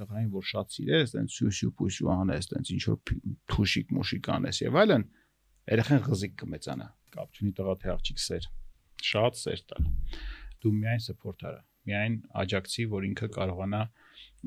[0.00, 2.98] տղային որ շատ սիրես, այտենց սյուսյու պուսյու անես, այտենց ինչ որ
[3.54, 5.04] թուշիկ մուշիկ անես եւ այլն,
[5.74, 8.48] երեխան ղզիկ կմեծանա։ Կապ չունի տղա թե աղջիկ սեր։
[9.04, 9.86] Շատ սեր տալ։
[10.64, 13.82] Դու միայն սփորթարա, միայն աջակցի, որ ինքը կարողանա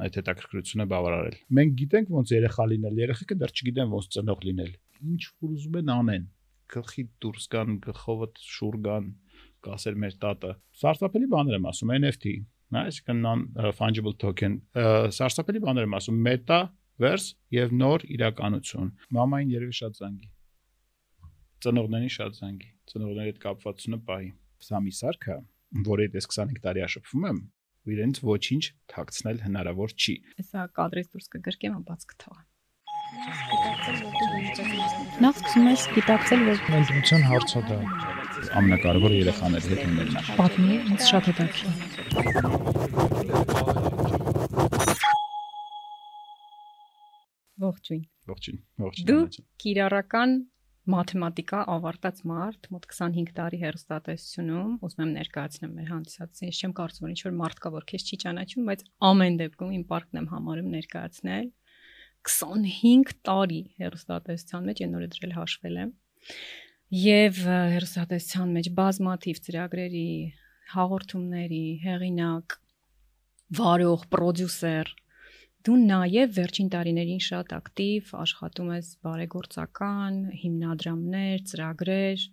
[0.07, 4.73] այդ հետաքրքրությունը բավարարել։ Մենք գիտենք ոնց երեխա լինել, երեխեքը դեռ չգիտեն ոնց ծնող լինել։
[5.07, 6.27] Ինչ որ ուզում են անեն,
[6.73, 8.27] գլխի դուրս գան, գլխովը
[8.57, 9.09] շուր գան,
[9.67, 10.51] կասեր մեր տատը։
[10.81, 12.33] Սարսափելի բաներ եմ ասում, NFT
[12.73, 13.43] Նա այսինքն non
[13.77, 14.57] fungible token.
[14.75, 16.17] սարսափելի բաներ եմ ասում.
[16.27, 20.27] Metaverse եւ նոր իրականություն։ Մամային երևի շատ զանգի։
[21.63, 24.29] Ծնողներին շատ զանգի։ Ծնողների հետ կապվածությունը պահի։
[24.67, 25.37] Սա մի սարքը,
[25.87, 27.39] որի դες 25 տարի աշփվում եմ,
[27.87, 32.41] ու իրենց ոչինչ թաքցնել հնարավոր չի։ Հեսա կադրից դուրս կգրկեմ, բաց կթողա։
[35.23, 41.01] Նախ սկսում ես գիտակցել, որ ընտրության հարցը դա ամենակարևորը երեխաների հետ ունենալն է։ պատմի, ինձ
[41.11, 41.71] շատ հետաքրքիր։
[47.67, 49.23] Ողջույն։ Ողջույն, ողջույն։ Դու
[49.63, 50.29] կիրառական
[50.87, 57.03] մաթեմատիկա ավարտած մարդ, մոտ 25 տարի հերոստատեսությունում, ուզում եմ ներկայացնեմ մեր հանդիսատեսին, ես չեմ կարծում,
[57.07, 60.29] որ ինչ որ մարդ կա, որ քեզ չի ճանաչում, բայց ամեն դեպքում իմ պարտքն եմ
[60.31, 61.49] համարում ներկայացնել
[62.27, 65.91] 25 տարի հերոստատեսության մեջ այն օրը դրել հաշվել եմ
[66.93, 70.07] եւ հերոստատեսության մեջ բազմաթիվ ծրագրերի
[70.71, 72.55] հաղորդումների հեղինակ
[73.57, 74.93] վարող պրոդյուսեր
[75.67, 82.23] դու նաև վերջին տարիներին շատ ակտիվ աշխատում ես բարեգործական հիմնադրամներ, ծրագրեր,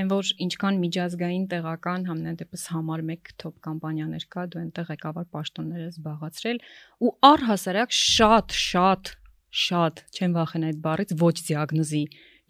[0.00, 5.82] այն որ ինչքան միջազգային տեղական համենայնդեպս համար 1 top կամպանիաներ կա, դու այնտեղ ղեկավար պաշտոններ
[5.84, 6.62] ես զբաղացրել
[7.04, 9.12] ու առհասարակ շատ շատ
[9.52, 12.04] շատ չեմ վախենա այդ բառից ոչ դիագնոզի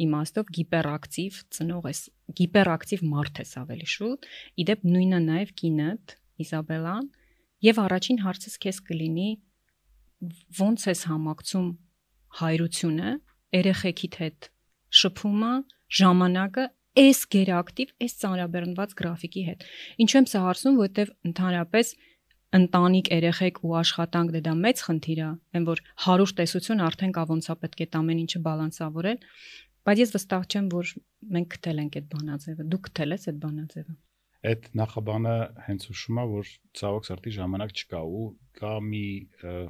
[0.07, 2.01] իմաստով գիպերակտիվ ծնող ես
[2.41, 4.29] գիպերակտիվ մարդ ես ավելի շուտ
[4.63, 7.09] իդեպ նույնը նաև կինդ Իսաբելան
[7.69, 9.31] եւ առաջին հարցս քեզ կլինի
[10.63, 11.69] ո՞նց ես համակցում
[12.43, 13.11] հայրությունը
[13.63, 14.49] երեխեքիդ հետ
[15.03, 15.53] շփումը
[16.03, 16.65] ժամանակը
[17.03, 19.67] այս գերակտիվ այս ծանրաբեռնված գրաֆիկի հետ
[20.05, 21.93] ինչու եմ սա հարցնում որովհետեւ ընդհանրապես
[22.53, 27.23] ընտանիք, երեխեք ու աշխատանք դե դա մեծ խնդիր է, այն որ հարուր տեսություն արդեն կա
[27.31, 29.23] ոնց է պետք է ամեն ինչը բալանսավորել,
[29.89, 30.93] բայց ես վստահ չեմ, որ
[31.37, 33.97] մենք գտել ենք այդ բանաձևը։ Դու գտել ես այդ բանաձևը։
[34.43, 35.35] Այդ նախաբանը
[35.67, 38.25] հենց հուշում է, որ ցավոք սրտի ժամանակ չկա ու
[38.59, 39.05] կա մի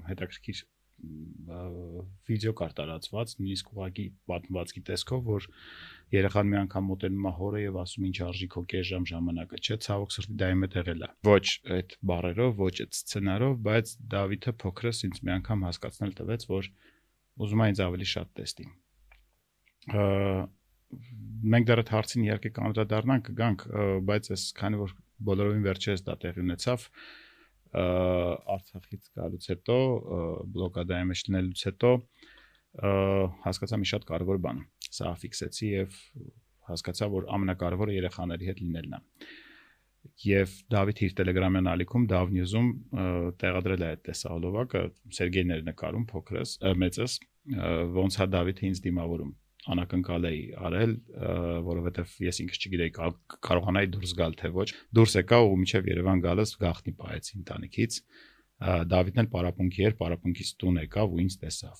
[0.08, 0.62] հետաքրքիր
[1.02, 5.46] վիդեո կար տարածված, նույնիսկ ուղակի պատմվածքի տեսքով, որ
[6.14, 9.78] երեխան մի անգամ մոտենում է հորը եւ ասում ինչ արժի քո կես ժամ ժամանակը, չէ,
[9.86, 11.46] ցավոք սրտի դա իմ հետ եղել է։ Ոչ
[11.78, 16.70] այդ բարերով, ոչ այդ սցենարով, բայց Դավիթը փոքրս ինձ մի անգամ հասկացնել տվեց, որ
[17.42, 18.70] ուզում է ինձ ավելի շատ տեստի։
[19.82, 23.62] Մենք դեռ այդ հարցին իհարկե կանդրադառնանք, կգանք,
[24.06, 24.92] բայց այս քանի որ
[25.26, 26.84] բոլորովին վերջերս դա տեղի ունեցավ,
[27.72, 29.76] Արցախից գալուց հետո
[30.54, 31.92] բլոկադայի մեջ լինելուց հետո
[33.46, 34.60] հասկացա մի շատ կարևոր բան։
[34.92, 35.96] Սա ֆիքսեցի եւ
[36.68, 39.02] հասկացա, որ ամենակարևորը երեխաների հետ լինելն է։
[40.26, 42.70] Եվ Դավիթ իր Telegram-յան ալիքում Davnews-ում
[43.42, 44.82] տեղադրել է այդ տեսահոլովակը
[45.18, 47.14] Սերգեյն էր նկարում փոքրս, մեծս,
[47.98, 49.32] ոնց հա Դավիթը ինձ դիմավորում
[49.70, 50.92] անակնկալ էի արել,
[51.68, 52.92] որովհետև ես ինքս չգիտեի
[53.46, 54.66] կարողանայի դուրս գալ թե ոչ։
[54.98, 58.00] Դուրս եկա ու միջև Երևան գալս գախնի պահեցի ընտանիքից։
[58.90, 61.76] Դավիթն էլ պարապունքի էր, պարապունքից տուն եկավ ու ինձ տեսավ։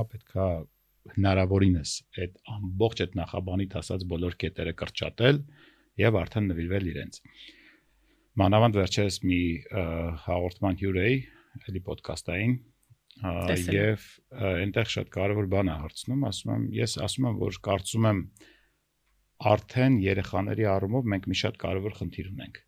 [0.00, 0.46] հիմա պետքա
[1.14, 1.92] հնարավորինս
[2.22, 5.40] այդ ամբողջ այդ նախաբանիդ ասած բոլոր կետերը կրճատել
[6.00, 7.20] եւ արդեն նվիրվել իրենց։
[8.40, 9.40] Մանավանդ վերջերս մի
[10.24, 11.16] հաղորդման հյուր էի,
[11.68, 12.54] էլի ոդկասթային
[13.20, 14.08] եւ
[14.50, 18.24] այնտեղ շատ կարեւոր բան է հարցնում, ասում եմ, ես ասում եմ, որ կարծում եմ
[19.50, 22.60] արդեն երեխաների առումով մենք մի շատ կարևոր խնդիր ունենք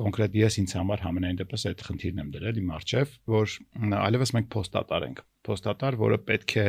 [0.00, 3.54] կոնկրետ ես ինձ համար համենայն դեպս այդ խնդիրն եմ դրել իմ արչև, որ
[4.00, 6.66] այլևս մենք փոստատար ենք։ Փոստատար, որը պետք է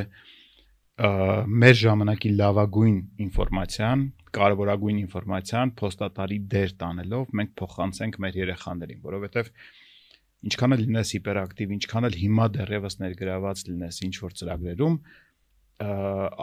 [1.62, 4.04] մեր ժամանակի լավագույն ինֆորմացիան,
[4.36, 9.50] կարևորագույն ինֆորմացիան փոստատարի դեր տանելով մենք փոխանցենք մեր երեխաներին, որովհետև
[10.48, 14.96] ինչքան էլ լինես հիպերակտիվ, ինչքան էլ հիմա դեռևս ներգրաված լինես ինչ որ ծրագրերում,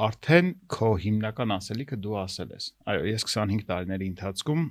[0.09, 4.63] արդեն քո հիմնական ասելիքը դու ասել ես։ Այո, ես 25 տարիների ընթացքում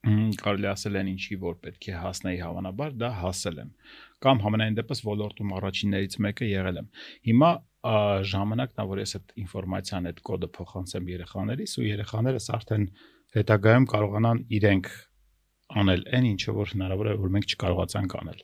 [0.00, 3.72] կարելի ասել են ինչի որ պետք է հասնեի հավանաբար դա հասել եմ
[4.24, 6.88] կամ համենայն դեպս ոլորտում առաջիններից մեկը եղել եմ
[7.28, 7.50] հիմա
[8.30, 12.86] ժամանակն է որ ես այդ ինֆորմացիան այդ կոդը փոխանցեմ երեխաներիս ու երեխաներս արդեն
[13.36, 14.90] հետագայում կարողանան իրենք
[15.80, 18.42] անել այն ինչը որ հնարավոր է որ մենք չկարողացանք անել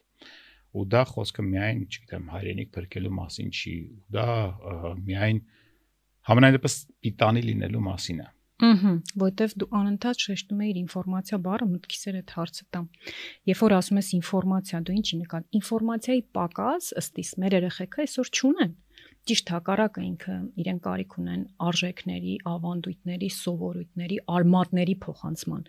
[0.76, 3.74] ու դա խոսքը միայն, չգիտեմ, հայրենիք փրկելու մասին չի,
[4.12, 4.26] դա
[5.06, 5.38] միայն
[6.28, 6.74] համենայն դեպս
[7.06, 8.26] պիտանի լինելու մասին է։
[8.66, 12.86] Ահա, որտեվ դու անընդհատ շեշտում ես ինֆորմացիա բառը, մտքիս էր այդ հարցը տամ։
[13.50, 18.30] Երբ որ ասում ես ինֆորմացիա, դու ինչի նկատ։ Ինֆորմացիայի պակաս ըստ իս մեր երեխեքը այսօր
[18.36, 18.72] չունեն։
[19.26, 25.64] Ճիշտ հակառակը ինքը իրեն կարիք ունեն արժեքների, ավանդույթների, սովորույթների, արմատների փոխանցման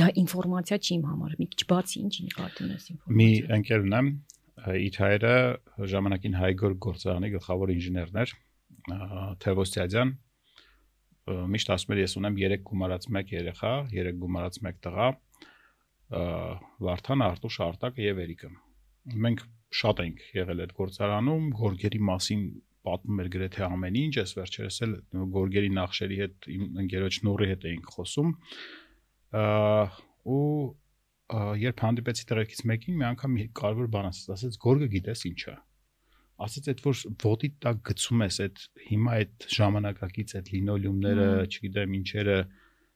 [0.00, 4.10] դա ինֆորմացիա չի իմ համար մի քիչ բացի ինչ նկատի ունես ինֆորմացիա մի ընկեր ունեմ
[4.80, 5.36] իր հայրը
[5.90, 8.34] ժամանակին Հայգոր գործարանի գլխավոր ինժեներն էր
[9.44, 10.12] Թևոսյադյան
[11.30, 15.08] միշտ ասում էր ես ունեմ 3 գումարած 1 երեխա, 3 գումարած 1 տղա,
[16.10, 18.50] Վարդան, Արտուշ, Արտակը եւ Էրիկը։
[19.26, 19.44] Մենք
[19.80, 22.42] շատ ենք եղել այդ գործարանում, գորգերի մասին
[22.88, 24.94] պատմում էր գրեթե ամեն ինչ, ես վերջերս էլ
[25.36, 28.32] գորգերի նախշերի հետ իմ ընկերոջ Նուրի հետ էինք խոսում։
[29.30, 30.44] ու
[31.62, 35.54] երբ հանդիպեցի տղերքից մեկին, մի անգամ մի կարևոր բան ասաց, ասաց գորգը գիտես ինչ է
[36.40, 42.36] ասած այդ որ ոտի տակ գցում ես այդ հիմա այդ ժամանակակից այդ լինոլյումները, չգիտեմ ինչերը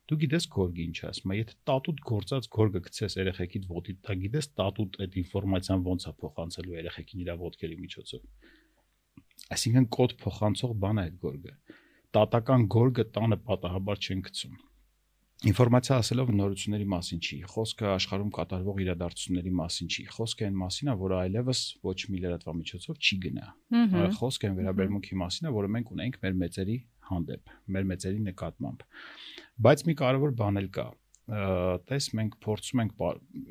[0.05, 4.49] դու գիտես գորգի ինչ ասում է եթե տատուտ գործած գորգը գցես երեխեքիդ ոտի տակ գիտես
[4.61, 8.27] տատուտ այդ ինֆորմացիան ոնց է փոխանցելու երեխեքին իր ոտքերի միջոցով
[9.55, 11.55] այսինքն կոդ փոխանցող բան է այդ գորգը
[12.17, 14.59] տատական գորգը տանը պատահաբար չեն գցում
[15.45, 20.95] ինֆորմացիա ասելով նորությունների մասին չի, խոսքը աշխարհում կատարվող իրադարձությունների մասին չի, խոսքը այն մասին է,
[21.03, 23.47] որը այլևս ոչ մի լրատվամիջոցով չի գնա։
[24.19, 26.77] Խոսքը այն վերաբերմունքի մասին է, որը մենք ունենք մեր մեծերի
[27.11, 28.87] հանդեպ, մեր մեծերի նկատմամբ։
[29.65, 30.87] Բայց մի կարևոր բան էլ կա
[31.25, 33.05] տես մենք փորձում ենք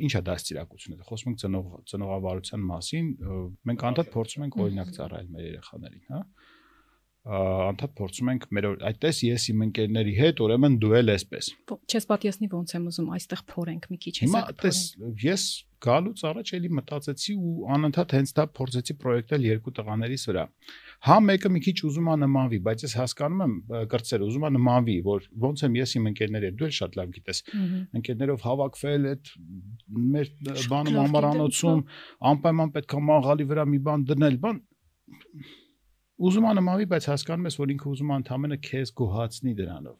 [0.05, 3.07] ինչա դաստիարակությունը խոսում ենք ծնող ծնողավարության մասին
[3.69, 6.19] մենք անդադ փորձում ենք օրինակ ծառայել մեր երեխաներին հա
[7.23, 11.51] անդադ փորձում ենք մեր այդտես ես իմ ընկերների հետ ուրեմն դու էլ էսպես
[11.87, 14.79] չես պատիասնի ոնց եմ ուզում այստեղ փորենք մի քիչ հիմա այդտես
[15.23, 15.45] ես
[15.83, 20.43] գալուց առաջ էլի մտածեցի ու անընդհատ հենց դա փորձեցի պրոյեկտել երկու տղաներիս վրա
[21.07, 23.55] հա մեկը մի քիչ ուզում է նմանվի բայց ես հասկանում եմ
[23.93, 27.11] կրծեր ուզում է նմանվի որ ոնց եմ ես իմ ընկերների հետ դու էլ շատ լավ
[27.17, 27.43] գիտես
[27.99, 29.33] ընկերներով հավաքվել այդ
[30.13, 30.31] մեր
[30.71, 31.83] բանում ամառանոցում
[32.31, 34.63] անպայման պետք է մաղալի վրա մի բան դնել բան
[36.23, 39.97] ուզում է նմանվի, բայց հասկանում ես, որ ինքը ուզում ընդամենը քեզ գոհացնի դրանով։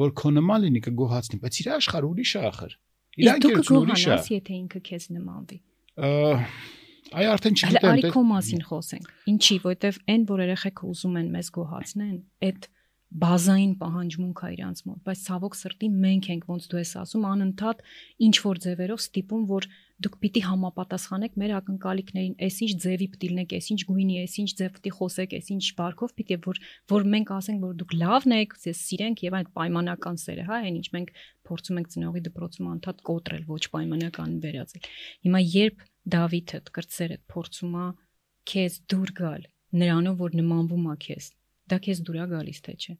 [0.00, 2.72] Որ քո նման լինի կգոհացնի, բայց իր աշխարհ ուրիշ է ախր։
[3.14, 5.58] Իր անկերություն ուրիշ է։ Եթե ինքը քեզ նմանվի։
[7.14, 11.50] Այ արդեն չգիտեմ։ Արի քո մասին խոսենք։ Ինչի, որովհետև այն, որ երեխեքը ուզում են մեզ
[11.54, 12.16] գոհացնեն,
[12.48, 12.68] այդ
[13.14, 17.84] բազային պահանջմունք է իրանց մոտ, բայց ցավոք սրտի մենք ենք ոնց դու ես ասում անընդհատ
[18.26, 19.68] ինչ որ ձևերով ստիպում, որ
[20.02, 25.34] դուք պիտի համապատասխանեք մեր ակնկալիքներին, այսինչ ձևի պիտի լինեք, այսինչ գույնի, այսինչ ձև պիտի խոսեք,
[25.38, 26.60] այսինչ բարքով պիտի որ
[26.90, 30.86] որ մենք ասենք, որ դուք լավն եք, ձեզ սիրենք եւ այդ պայմանական սերը, հա, այնինչ
[30.98, 31.14] մենք
[31.46, 34.90] փորձում ենք ծնողի դպրոցում անդադ կոտրել, ոչ պայմանական վերածել։
[35.24, 37.86] Հիմա երբ Դավիթը կրծերը փորձում է
[38.50, 39.46] քեզ դուր գալ,
[39.80, 41.28] նրանով որ նմանվում է քեզ,
[41.72, 42.94] դա քեզ դուր է գալիս թե չէ։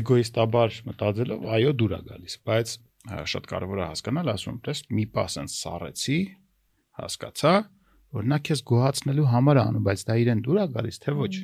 [0.00, 2.74] Էգոիստաբար մտածելով, այո, դուր է գալիս, բայց
[3.08, 6.18] շատ կարևոր է հասկանալ, ասում, տես մի պաս են սառեցի,
[7.00, 7.52] հասկացա,
[8.16, 11.34] որ նա քեզ գոհացնելու համար է անում, բայց դա իրեն դուր է գալիս, թե ոչ։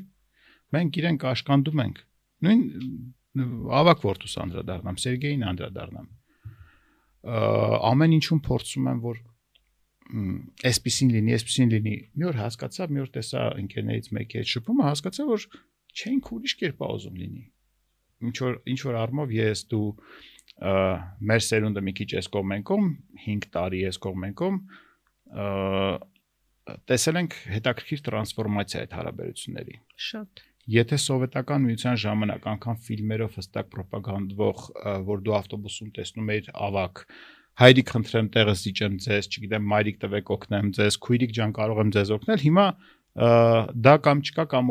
[0.76, 2.02] Մենք իրենք աշկանդում ենք։
[2.46, 2.62] Նույն
[3.80, 6.06] ավակ ворթուս անդրադառնամ, Սերգեյին անդրադառնամ։
[7.86, 9.22] Ամեն ինչում փորձում եմ, որ
[10.70, 15.26] այսպեսին լինի, այսպեսին լինի։ Մի օր հասկացա, մի օր տեսա ընկերներից մեկի հետ շփումը, հասկացա,
[15.26, 15.46] որ
[15.96, 17.44] չենք ուրիշ կերպ ուզում լինի։
[18.26, 19.88] Ինչ որ ինչ որ արմով ես դու
[20.56, 22.90] մեր սերունդը մի քիչ էս կողմենկում
[23.26, 24.60] 5 տարի էս կողմենկում
[26.90, 30.44] տեսել ենք հետաքրքիր տրանսֆորմացիա այդ հարաբերությունների շատ
[30.76, 34.64] եթե սովետական միության ժամանակ անգամ ֆիլմերով հստակ ռոպագանդվող
[35.10, 37.04] որ դու ավտոբուսում տեսնում էիր ավակ
[37.56, 42.10] հայրիկ խնդրեմ տեղը զիջեմ ձեզ, չգիտեմ, մայրիկ տվեք օգնեմ ձեզ, քույրիկ ջան կարող եմ ձեզ
[42.16, 42.64] օգնել։ Հիմա
[43.16, 44.70] դա կամ չկա կամ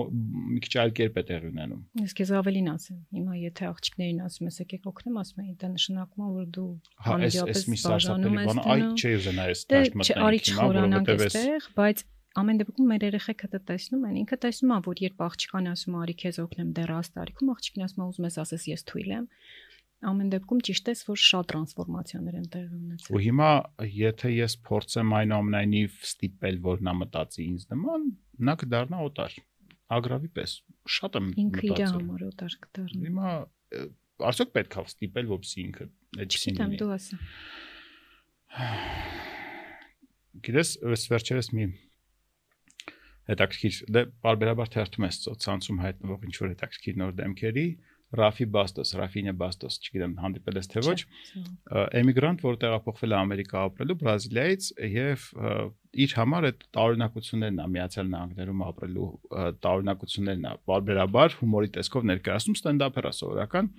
[0.53, 4.49] մի քիչ այլ կերպ է տեղի ունենում։ Ես քեզ ավելին ասեմ։ Հիմա եթե աղջիկներին ասում
[4.49, 6.67] ես եկեք օգնեմ, ասում են դա նշանակում է որ դու
[7.15, 12.57] անմիջապես բաժանում ես։ Այ չի ուզենա ես դաշտ մտնենք։ Դե արի չխորանանք այստեղ, բայց ամեն
[12.61, 16.15] դեպքում մեր երեխեքը դա տեսնում են։ Ինքը տեսնում է, որ երբ աղջկան ասում է արի
[16.19, 19.29] քեզ օգնեմ դեռ աստարիքում, աղջիկն ասում է ուզում ես ասես ես թույլ եմ
[20.05, 23.49] ամեն դեպքում ճիշտ է, որ շատ տրանսֆորմացիաներ են տեղի ունեցել։ Ու հիմա
[23.95, 28.07] եթե ես փորձեմ այնուամենայնիվ ստիպել, որ նա մտածի ինձ նման,
[28.49, 29.37] նա կդառնա օտար։
[29.95, 30.53] ագրավի պես
[30.95, 33.33] շատ եմ Ինքը իր համար օտար կդառնա։ Հիմա
[34.29, 35.87] արդյոք պետք է ստիպել որպեսզի ինքը
[36.25, 37.19] Չգիտեմ, լինի։ դու ասա։
[40.45, 41.67] Գիտես, ըս վերջերս մի
[43.29, 47.65] հետաքրքիր դե բարբերաբար թերթում ես ցանցում հայտնվող ինչ որ հետաքրքիր նոր դեմքերի
[48.15, 50.99] Ռաֆի Բաստոս, Ռաֆինե Բաստոս, չգիտեմ հանդիպել ես թե ոչ,
[51.99, 55.25] էմիգրանտ, որ տեղափոխվել է Ամերիկա ապրելու Բրազիլիայից եւ
[56.05, 59.09] իր համար այդ տարօրինակություններն է Միացյալ Նահանգներում ապրելու
[59.65, 63.71] տարօրինակություններն է բարբերաբար հումորի տեսքով ներկայացնում ստենդափեր սովորական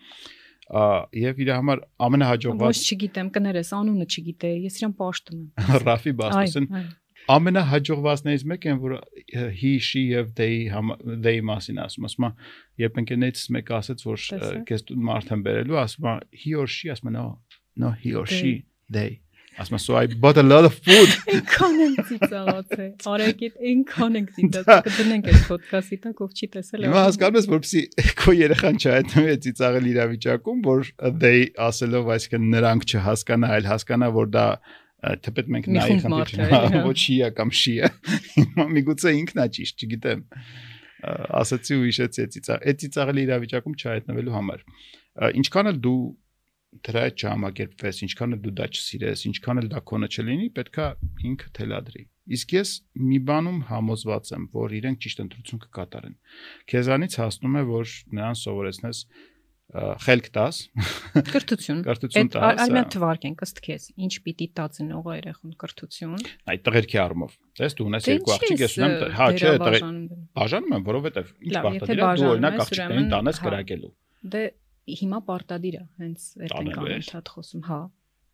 [0.67, 6.67] եւ իր համար Ոչ ամենահաջողված չգիտեմ, կներես, անունը չգիտեի, ես իրան պաշտում եմ։ Ռաֆի Բաստոսն
[6.67, 6.89] այ,
[7.33, 8.97] ամենահաջողվածներից մեկը են, որ
[9.59, 10.71] he, she եւ they
[11.25, 12.33] they մասին ասում, ասում է,
[12.85, 14.25] երբ ընկերներից մեկը ասեց, որ
[14.71, 17.29] քեզ մարդ եմ բերելու, ասում է he or she, ասում է no,
[17.83, 18.59] no he or she,
[18.93, 19.21] they։
[19.57, 24.33] Ասում է so I bought a lot of food։ Այնքան եմ ծիծաղացել։ Արագիտ այնքան ենք
[24.37, 27.83] ծիծաղացել, կդնենք այդ ոդքասթի տակ, ով չի տեսել։ Հիմա հասկանում ես, որպեսի
[28.21, 30.91] քո երեխան չհայտնվի այդ ծիծաղել իրավիճակում, որ
[31.25, 34.47] they ասելով, այսինքն նրանք չհասկանա, այլ հասկանա, որ դա
[35.27, 36.61] թեպետ մենք նայի խնդիր հա։
[36.91, 37.91] ոչ շիա կամ շիա։
[38.37, 40.23] Հիմա միգուցե ինքն է ճիշտ, չգիտեմ։
[41.41, 44.65] Ասացի ու հիշեցի այդ ծիծաղ, այդ ծիծաղելի իրավիճակում չհայտնվելու համար։
[45.41, 46.01] Ինչքան էլ դու
[46.87, 50.87] դրա չհամակերպվես, ինչքան էլ դու դա չսիրես, ինչքան էլ դա քոնը չլինի, պետքա
[51.31, 52.03] ինքը թելադրի։
[52.37, 52.73] Իսկ ես
[53.07, 56.17] մի բանում համոզված եմ, որ իրենք ճիշտ ընտրություն կկատարեն։
[56.73, 59.03] Քեզանից հասնում է, որ նրան սովորեցնես
[59.67, 60.59] խելք տաս,
[61.33, 65.57] Կրթություն։ կրթություն Այդ տաս, այլ ա, մի թվարկենք ըստ քեզ, ինչ պիտի տա ծնողը երեխուն
[65.63, 66.23] կրթություն։
[66.55, 69.87] այդ տղերքի առումով։ Տես դու ունես Դե երկու աղջիկ, ես ունեմ, հա, չէ, տղեր
[70.39, 73.93] բաժանում եմ, որովհետև ինչ է դու օրինակ աղջիկներին տանես հա։ կրակելու։
[74.37, 74.43] Դե
[75.03, 77.81] հիմա պարտադիր է, հենց այդ ենք անընդհատ խոսում, հա,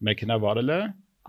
[0.02, 0.76] Մեքենա վարելը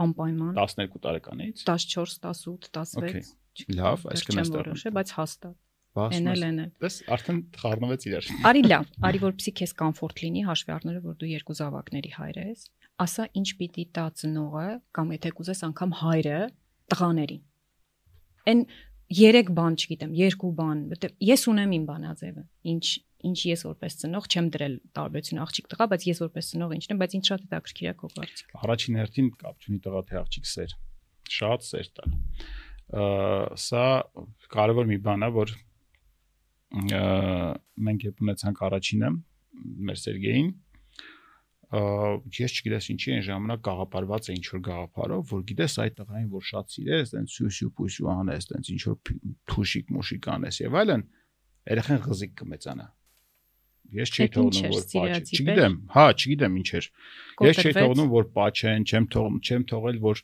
[0.04, 3.22] անպայման 12 տարեկանից։ 14, 18, Okay,
[3.54, 5.58] 16։ լավ, այստեղ որոշել, բայց հաստատ։
[5.94, 11.04] Էնել էնել։ Դες արդեն խառնվեց իրար։ Արի լավ, արի որպեսի քեզ կոմֆորտ լինի հաշվի առնելով
[11.06, 12.64] որ դու երկու զավակների հայր ես,
[13.04, 14.66] ասա ինչ պիտի տա ծնողը
[14.98, 16.40] կամ եթե կուզես անգամ հայրը
[16.94, 17.44] տղաներին։
[18.54, 18.66] Այն
[19.14, 22.86] երեք բան, չգիտեմ, երկու բան, որտեվ ես ունեմ իմ բանաձևը։ Ինչ
[23.24, 27.00] ինչ ես որպես ծնող չեմ դրել տարբերություն աղջիկ տղա, բայց ես որպես ծնող ինչն եմ,
[27.04, 30.74] բայց ինձ շատ հետաքրքիր է քո կարծիքը։ Առաջին հերթին կապ չունի տղա թե աղջիկ սեր։
[31.34, 32.18] Շատ սեր տալ։
[32.94, 33.06] Ա,
[33.64, 33.86] Սա
[34.54, 35.56] կարևոր մի բան է, որ
[36.74, 39.10] մենք երբ ունեցանք առաջինը
[39.88, 40.48] մեր Սերգեյին,
[41.74, 46.44] ես չգիտես ինչի այն ժամանակ գաղափարված է ինչ որ գաղափարով, որ գիտես այդ տղային որ
[46.50, 48.98] շատ սիրես, տենց սյուսյու պուսյու անես, տենց ինչ որ
[49.54, 51.06] թուշիկ մուշիկ անես եւ այլն,
[51.74, 52.88] երեխան ղզիկ կմեծանա։
[53.94, 56.86] Ես չի թողնում որ սիրացի Չգիտեմ, հա, չգիտեմ ինչ էր։
[57.46, 60.22] Ես չի թողնում որ պաչեն, չեմ թողնում, չեմ թողել որ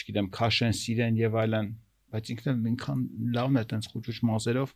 [0.00, 1.70] չգիտեմ քաշեն, սիրեն եւ այլն,
[2.10, 3.02] բայց ինքն էլ ինքան
[3.36, 4.74] լավն է տենց խոճուճ մազերով։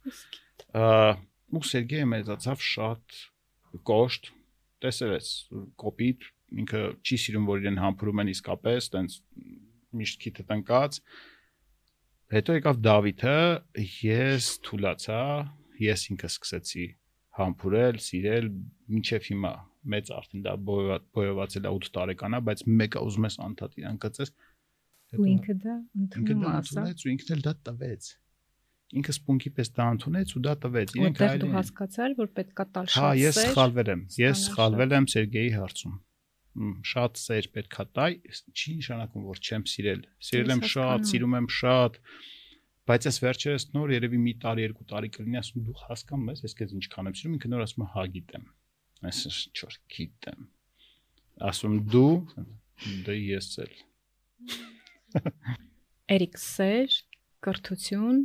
[1.55, 3.19] Ու Սերգեյը մեծացավ շատ
[3.91, 4.31] կոշտ,
[4.85, 5.29] տեսել ես
[5.85, 6.27] կոպիտ,
[6.65, 9.17] ինքը չի սիրում որ իրեն համբուրում են իսկապես, տենց
[10.01, 10.99] միշտ քիթը տնկած։
[12.35, 13.39] Հետո եկավ Դավիթը,
[14.05, 15.23] ես թուլացա,
[15.85, 16.87] ես ինքը սկսեցի
[17.39, 18.49] համբուրել, սիրել,
[18.95, 19.53] մինչև հիմա
[19.95, 24.33] մեծ արդեն դա բոյով- բոյովացել է 8 տարեկանա, բայց մեկը ուզում ես անդադ իրան կծես։
[25.21, 28.11] Ու ինքը դա ընդունեց ու ինքն էլ դա տվեց։
[28.95, 32.61] Ինքը սպունգի պես դա ընդունեց ու դա տվեց։ Իրենք Որտեղ դու այլ հասկացար, որ պետք
[32.63, 35.97] է տալ Հա, շատ ես սեր։ սխալվել եմ։ Ես սխալվել եմ Սերգեյի հարցում։
[36.55, 38.11] Շատ սեր պետքա տայ,
[38.55, 41.99] չի նշանակում որ չեմ սիրել։ Սիրել Ես եմ շատ, սիրում եմ շատ։
[42.85, 46.57] Բայց այս վերջերս նոր երևի մի տարի, երկու տարի կլինի, ասում դու հասկանում ես, ես
[46.61, 48.47] քեզ ինչքան եմ սիրում, ինքը նոր ասում հա գիտեմ։
[49.09, 49.21] Այս
[49.57, 50.47] չոր գիտեմ։
[51.49, 52.13] Ասում դու
[53.09, 53.75] դե ես էլ։
[56.15, 56.97] Էրիկ Սեր,
[57.45, 58.19] կրթություն,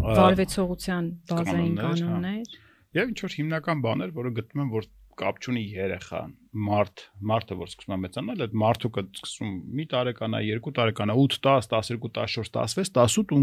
[0.00, 2.56] վարվեցողության բազային կանոններ, հա։ կանոններ։
[3.00, 4.88] Եվ ինչ որ հիմնական բաներ, որը գտնում եմ, որ
[5.20, 6.32] կապ չունի երեխան,
[6.66, 11.38] մարդ, մարդը որ սկսում է մեծանալ, այդ մարդու կը սկսում մի տարեկանա, երկու տարեկանա, 8,
[11.44, 13.42] 10, 12, 14, 16, 18 ու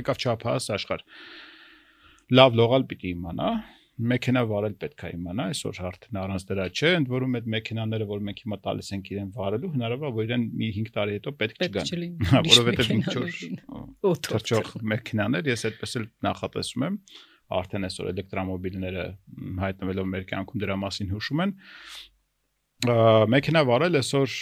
[0.00, 1.06] եկավ չափահաս աշխարհ։
[2.34, 3.50] Լավ լողալ պիտի իմանա,
[3.94, 8.24] մեքենա վարել պետք է իմանա, այսօր արդեն առանց դրա չէ, ընդ որում այդ մեքենաները, որ
[8.28, 11.62] մենք հիմա տալիս ենք իրեն վարելու, հնարավոր է որ իրեն մի 5 տարի հետո պետք
[11.68, 11.92] չգան։
[12.32, 16.98] Հա, որովհետև ինչ մեքենաներ որ լինեն։ ա, Օթո թրջող մեքենաներ, ես այդպես էլ նախատեսում եմ
[17.54, 19.04] արդեն այսօր էլեկտրոմոբիլները
[19.62, 21.52] հայտնվելով մեր կյանքում դրա մասին հուշում են
[23.34, 24.36] մեքենա վարել այսօր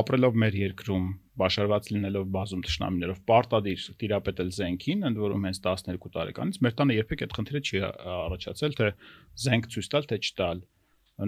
[0.00, 1.08] ապրելով մեր երկրում
[1.40, 7.24] բաշարված լինելով բազում ճշնամիներով պարտադիր տիրապետել զենքին ընդ որում հենց 12 տարեկանից մեր տանը երբեք
[7.24, 7.82] այդ խնդիրը չի
[8.14, 8.90] առաջացել թե
[9.44, 10.62] զենք ցույց տալ թե չտալ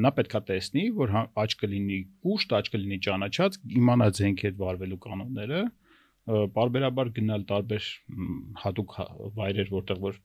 [0.06, 5.02] նա պետքա տեսնի որ հա- աչք կլինի կուշտ աչք կլինի ճանաչած իմանա զենքի հետ վարվելու
[5.06, 5.60] կանոնները
[6.26, 7.90] բարբերաբար գնալ տարբեր
[8.62, 10.18] հատուկ հա- վայրեր որտեղ որ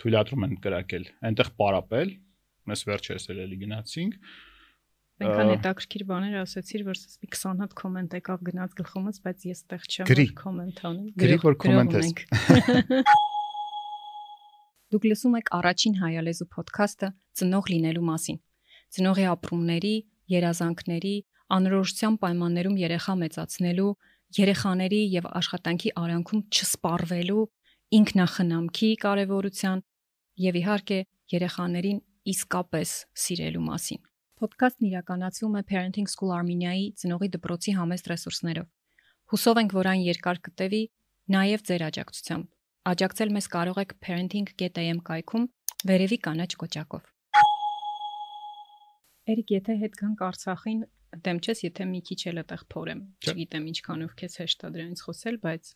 [0.00, 2.12] թույլատրում են կրակել, այնտեղ պարապել,
[2.70, 4.16] մեզ վերջերս էլի գնացինք,
[5.22, 9.60] Այնքան հետաքրքիր բաներ ասացիր, որ ասես մի 20 հատ կոմենտ եկավ գնաց գլխումից, բայց ես
[9.70, 12.08] տեղ չեմ կոմենտ անեմ։ Գրի, որ comment ես։
[14.94, 18.38] Դուք լսում եք առաջին հայալեզու ոդքասթը ծնող լինելու մասին։
[18.94, 19.94] Ծնողի ապրումների,
[20.34, 21.14] երազանքների,
[21.54, 23.90] անորոշության պայմաններում երեխա մեծացնելու,
[24.38, 27.44] երեխաների եւ աշխատանքի արանքում չսպառվելու,
[27.98, 29.84] ինքնախնամքի կարեւորության
[30.46, 30.98] եւ իհարկե
[31.34, 32.02] երեխաներին
[32.34, 34.02] իսկապես սիրելու մասին։
[34.44, 38.66] Ոդքասթն իրականացվում է Parenting School Armenia-ի ծնողի դպրոցի համեստ ռեսուրսներով։
[39.32, 40.80] Հուսով ենք, որ այն երկար կտևի
[41.34, 42.48] նաև ձեր աջակցությամբ։
[42.92, 45.46] Աջակցել մեզ կարող եք parenting.am կայքում
[45.88, 47.06] վերևի կանաչ կոճակով։
[49.32, 50.84] Էրիկ, եթե հետ գանք Արցախին,
[51.24, 55.40] դեմ չես, եթե մի քիչ էլ այդտեղ փորեմ։ Չգիտեմ ինչքանով քեզ հեշտ է դրանից խոսել,
[55.46, 55.72] բայց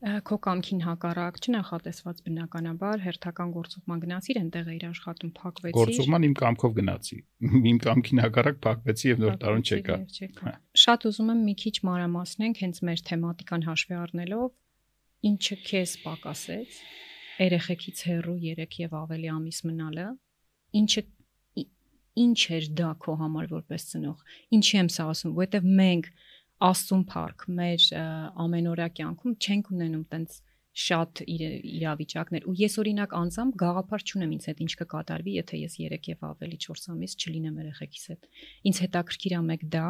[0.00, 6.72] քո կամքին հակառակ չնախատեսված բնականաբար հերթական գործողման գնացիր, այնտեղ էիր աշխատում, փակվեցիր։ Գործուղման իմ կամքով
[6.78, 7.18] գնացի։
[7.70, 9.98] Իմ կամքին հակառակ փակվեցի եւ նոր տարուն չեկա։
[10.40, 10.54] Հա։
[10.84, 14.50] Շատ ուզում եմ մի քիչ մանրամասնենք հենց մեր թեմատիկան հաշվի առնելով,
[15.30, 16.80] ինչը քեզ պակասեց
[17.40, 20.08] երեխեքից հեռու 3 եւ ավելի ամիս մնալը,
[20.80, 21.04] ինչը
[22.20, 24.24] ինչ էր դա քո համար որպես ծնող։
[24.56, 26.08] Ինչի եմ սա ասում, որովհետեւ մենք
[26.60, 27.84] աստուն парք մեր
[28.44, 30.38] ամենօրյա կյանքում չենք ունենում տենց
[30.80, 31.42] շատ իր,
[31.80, 36.22] իրավիճակներ ու ես օրինակ անձամբ գաղափար չունեմ ինձ հետ ինչ կկատարվի եթե ես 3 եւ
[36.30, 38.28] ավելի 4 ամիս չլինեմ երեխեքիս հետ
[38.70, 39.88] ինձ հետաքրքիր է մեկ դա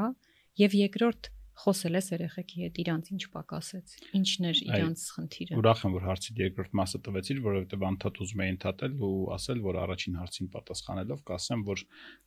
[0.62, 5.82] եւ երկրորդ խոսել ես երեխեքի հետ իրանց ինչ պակասեց ինչն էր Այ, իրանց խնդիրը Ուրախ
[5.86, 10.18] եմ, որ հարցի երկրորդ մասը տվեցիր, որովհետև անդադ ուզում էի ընդհատել ու ասել, որ առաջին
[10.20, 11.82] հարցին պատասխանելով կասեմ, որ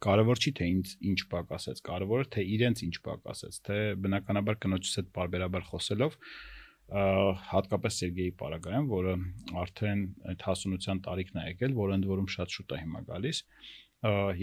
[0.05, 5.13] կարևոր չի թե ինձ ինչ պակասեց, կարևորը թե իրենց ինչ պակասեց, թե բնականաբար կնոջս հետ
[5.17, 6.19] բարբերաբար խոսելով
[6.93, 9.13] հատկապես Սերգեյի Պարագայան, որը
[9.63, 10.01] արդեն
[10.33, 13.39] այդ հասունության տարիքն է եկել, որը ընդ որում շատ շուտ է հիմա գալիս,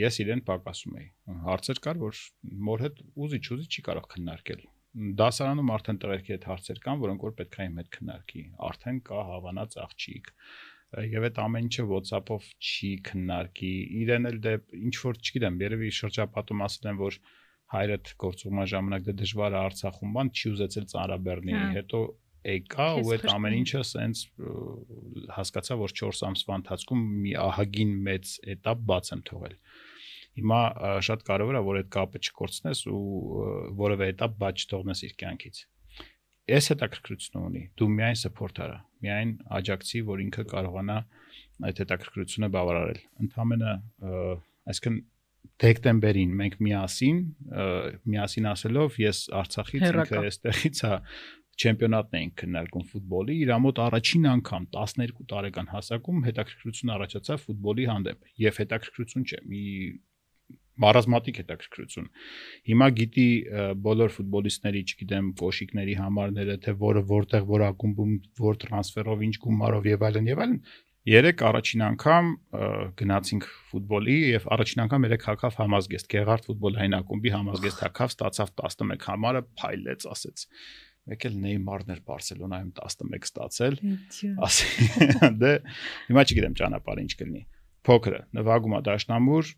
[0.01, 1.09] ես իրեն պակասում էի։
[1.47, 2.21] Հարցեր կար, որ
[2.71, 7.35] մոր հետ ուզի չուզի չի կարող քննարկել դասարանում արդեն տղերքի հետ հարցեր կան, որոնք որ
[7.41, 10.31] պետք է իմ հետ քննարկի։ Արդեն կա հավանած աղջիկ
[11.11, 16.65] եւ այդ ամեն ինչը WhatsApp-ով չի քննարկի։ Իրեն էլ դե ինչ որ չգիտեմ, երևի շրջապատում
[16.67, 17.19] ասել են, որ
[17.71, 22.01] հայրդ գործողման ժամանակ դա դժվար է Արցախում, բան չի ուզեցել ծանրաբեռնի, հա։ հետո
[22.51, 24.25] եկա ու այդ ամեն ինչը սենց
[25.39, 29.90] հասկացա, որ 4 ամսվա ընթացքում մի ահագին մեծ էտապ բաց եմ թողել։ Ա
[30.36, 33.48] Հիմա ա, շատ կարևոր է որ այդ կապը չկորցնես ու ա,
[33.82, 35.62] որևէ этап բաց չթողնես իր կյանքից։
[36.56, 40.98] Այս հետաքրքրությունը ունի։ Դու միայն support արա, միայն աջակցի, որ ինքը կարողանա
[41.66, 44.44] այդ հետաքրքրությունը բավարարել։ Ընդհանրապես,
[44.76, 45.00] այսինքն
[45.66, 47.18] դեկտեմբերին մենք միասին
[47.56, 47.66] ա,
[48.12, 50.96] միասին ասելով ես Արցախից Հեռակա։ ինքը այստեղից հա
[51.56, 58.26] չեմպիոնատն էինք քննարկում ֆուտբոլի, իր մոտ առաջին անգամ 12 տարեկան հասակում հետաքրքրություն առաջացավ ֆուտբոլի հանդեպ
[58.44, 59.64] եւ հետաքրքրություն չէ, մի
[60.85, 62.07] մարազմատիկ հետաքրքրություն։
[62.71, 63.29] Հիմա գիտի
[63.87, 70.07] բոլոր ֆուտբոլիստների, չգիտեմ, կոշիկների համարները, թե որը որտեղ որ ակումբում, որ տրանսֆերով, ինչ գումարով եւ
[70.11, 70.63] այլն եւ այլն։
[71.11, 72.27] Երեք առաջին անգամ
[73.01, 79.07] գնացինք ֆուտբոլի եւ առաջին անգամ երեք հակավ համազգեստ Գեղարդ ֆուտբոլային ակումբի համազգեստ հակավ ստացավ 11
[79.09, 80.45] համարը փայլեց, ասեց։
[81.11, 83.79] Մեկ էլ Նեյմարն էր Բարսելոնայում 11 ստացել
[84.45, 84.69] ասի
[85.41, 85.53] դե
[86.11, 87.43] հիմա չգիտեմ ճանապարհը ինչ կլինի
[87.89, 89.53] փոքրը նվագում է դաշնամուր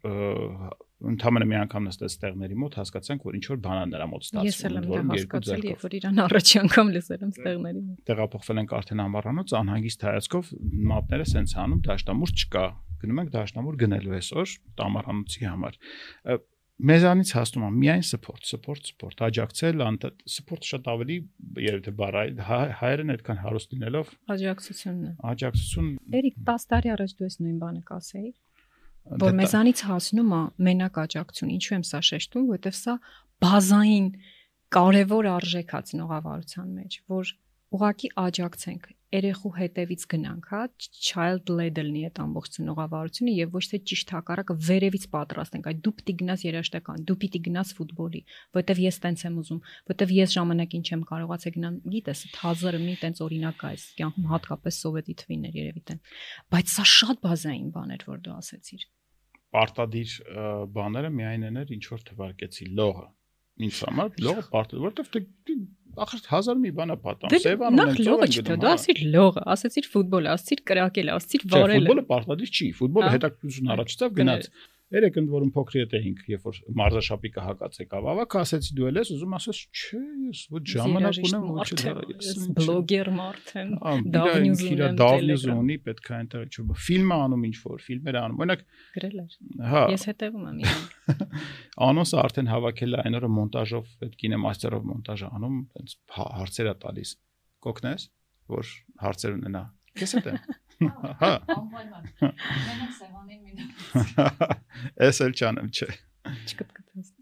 [1.12, 4.58] ընդհանրապես մի անգամ նստեց տեղների մոտ հասկացանք որ ինչ որ բան է նրա մոտ Ես
[4.68, 8.62] էլ եմ դա որում հասկացել, երբ որ իրան առաջի անգամ լսել եմ ստեղների մոտ։ տեղափոխվել
[8.62, 10.52] ենք արդեն ամառանոց անհանգիստ հայացքով
[10.92, 12.64] մատները սենց անում դաշնամուր չկա
[13.02, 14.48] գնում ենք դաշնամուր գնելու այսօր
[14.82, 15.74] տամարանոցի համար
[16.82, 19.82] մեզանից հասնում է միայն support support support աջակցել
[20.34, 21.16] support շատ ավելի
[21.62, 27.14] երբ թե բառը հայ- հայերեն այդքան հարուստ լինելով Աջակցությունն է։ աջակցություն Էրիկ 10 տարի առաջ
[27.20, 28.30] դու ես նույն բանը կասեի,
[29.22, 32.94] որ մեզանից հասնում է մենակ աջակցություն։ Ինչու եմ սա շեշտում, որովհետև սա
[33.42, 34.08] բազային
[34.72, 37.32] կարևոր արժեք է ծնողավարության մեջ, որ
[37.76, 40.60] ուղակի աջակցենք երեխու հետևից գնանք, հա,
[41.06, 45.92] child led լինի այդ ամբողջ ծնողավարությունը եւ ոչ թե ճիշտ հակառակը վերևից պատրաստենք, այ դու
[45.98, 48.22] պիտի գնաս երաշտական, դու պիտի գնաս ֆուտբոլի,
[48.56, 49.60] որովհետեւ ես տենց եմ ուզում,
[49.92, 54.82] որովհետեւ ես ժամանակին չեմ կարողացել գնալ, գիտես, այդ հազարը մի տենց օրինակ այս կյանքում հատկապես
[54.82, 56.02] սովետի թվիներ երևի տեն։
[56.52, 58.90] Բայց սա շատ բազային բան էր, որ դու ասեցիր։
[59.52, 60.12] պարտադիր
[60.72, 63.08] բաները միայն են էր ինչ որ թվարկեցի լողը
[63.62, 65.56] ինձ համար լողը պարտադիր որովհետև դե
[66.02, 69.42] ախր հազար մի բան է պատամ Դե սևանում նախ են լողը են դու ասիր լողը,
[69.52, 74.36] ասեցիր ֆուտբոլը, ասեցիր կրակելը, ասեցիր Չէ, վարելը։ ֆուտբոլը պարտադիր չի ֆուտբոլը Հա։ հետաքրքրություն առաջացավ Գնա-
[74.40, 74.48] գնաց
[74.92, 78.98] Երեք ընդ որում փոքր ետ էինք, երբ որ մարզաշապիկը հակած եկավ, ավակ ասեցի դու էլ
[79.00, 83.72] ես ուզում ասես, չէ, ես ոչ ժամանակ ունեմ, ոչ ես բլոգեր մարդ եմ,
[84.16, 88.64] դավնյուզ ունեմ, դավնյուզ ունի, պետք է այնտեղ չէ, ֆիլմ անում ինչ որ, ֆիլմեր անում։ Օրինակ
[88.98, 89.36] գրել էր։
[89.72, 91.36] Հա։ Ես հետևում եմ իրեն։
[91.88, 97.14] Անոնսը արդեն հավաքել է այն օրը մոնտաժով, այդ կինեմաստերով մոնտաժ անում, այնց հարցեր է տալիս։
[97.62, 98.08] Կոկնես,
[98.52, 98.74] որ
[99.06, 100.38] հարցեր ունենա։ Քեզ հետ եմ։
[101.22, 104.58] Հա։ Անպայման։ Մենակ սեղանին մինակ։
[105.08, 105.88] Էս էլ չանեմ, չէ։
[106.32, 107.14] Չկտկտես։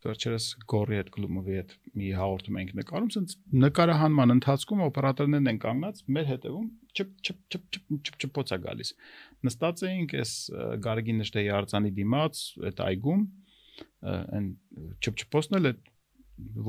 [0.00, 6.00] Վերջերս գորի հետ գլումովի հետ մի հաղորդում ենք նկարում, ցած նկարահանման ընթացքում օպերատորներն են կանգնած
[6.16, 8.92] մեր հետևում չփ չփ չփ չփ չփ չփոց է գալիս։
[9.44, 10.32] Նստած էինք այս
[10.88, 13.26] Գարեգին նշտեի արձանի դիմաց այդ այգում
[14.08, 14.48] այն
[15.04, 15.89] չփ չփոցն էլ այդ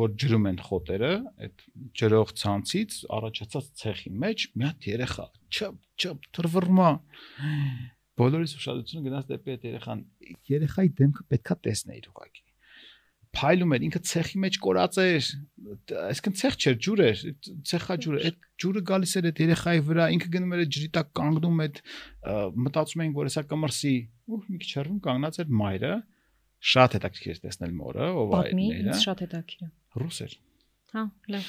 [0.02, 1.12] որ ջրում են խոտերը,
[1.46, 1.66] այդ
[2.02, 6.92] ջրող ցանցից առաջացած ցեխի մեջ մի հատ երեխա չփ չփ թրվռմա
[8.22, 10.06] բոլորիս ուշադրությունը գնաց դեպի այդ երեխան
[10.52, 12.44] երեխայի դեմքը պետքա տեսնեիր ուղակի
[13.32, 15.28] փայլում էր ինքը ցեխի մեջ կորած էր
[16.02, 17.22] այսինքն ցեխ չէր ջուր էր
[17.70, 21.62] ցեխա ջուրը այդ ջուրը գալիս էր այդ երեխայի վրա ինքը գնում էր ջրի տակ կանգնում
[21.66, 21.80] այդ
[22.66, 23.94] մտածում էին որ հեսա կմրսի
[24.36, 25.94] ու մի քիչ հեռվում կանգնած էր մայրը
[26.62, 29.70] շատ հետաքրքիր տեսնել մորը, ով է այդները։ Պատմի, շատ հետաքրքիր է։
[30.02, 30.40] Ռուս էր։
[30.92, 31.46] Հա, լավ,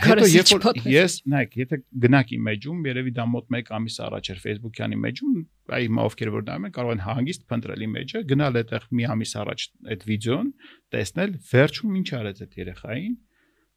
[0.00, 4.40] Հետո երբ որ ես, նայեք, եթե գնաք իմեջում, երևի դա մոտ 1 ամիս առաջ էր
[4.44, 5.34] Facebook-յան իմեջում,
[5.76, 9.34] այ հիմա ովքեր որ նայում են, կարող են հանգիստ փնտրել իմեջը, գնալ այդտեղ մի ամիս
[9.44, 10.48] առաջ այդ վիդեոն,
[10.96, 13.14] տեսնել, վերջում ինչ արեց այդ երեխային,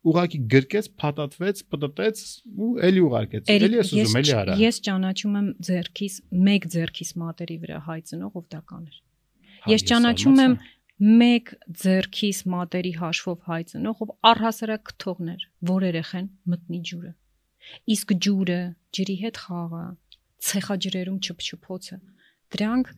[0.02, 2.24] ուղակի գրկեց, փաթաթվեց, պտտեց
[2.56, 6.16] ու էլի ուղարկեց։ Էլի ես ուզում էլի արա։ Ես ճանաչում եմ ձերքիս,
[6.48, 9.11] մեկ ձերքիս մատերի վրա հայցնող ով դա կաներ։ հա,
[9.70, 10.54] Ես ճանաչում եմ
[11.22, 17.12] մեկ ձերքիս մատերի հաշվով հայցնող ով առհասարակ կթողներ, որ երեխեն մտնի ջուրը։
[17.94, 18.60] Իսկ ջուրը,
[18.98, 19.84] ջրի հետ խաղը,
[20.50, 21.98] ցեխաջրերում չփչփոցը,
[22.56, 22.92] դրանք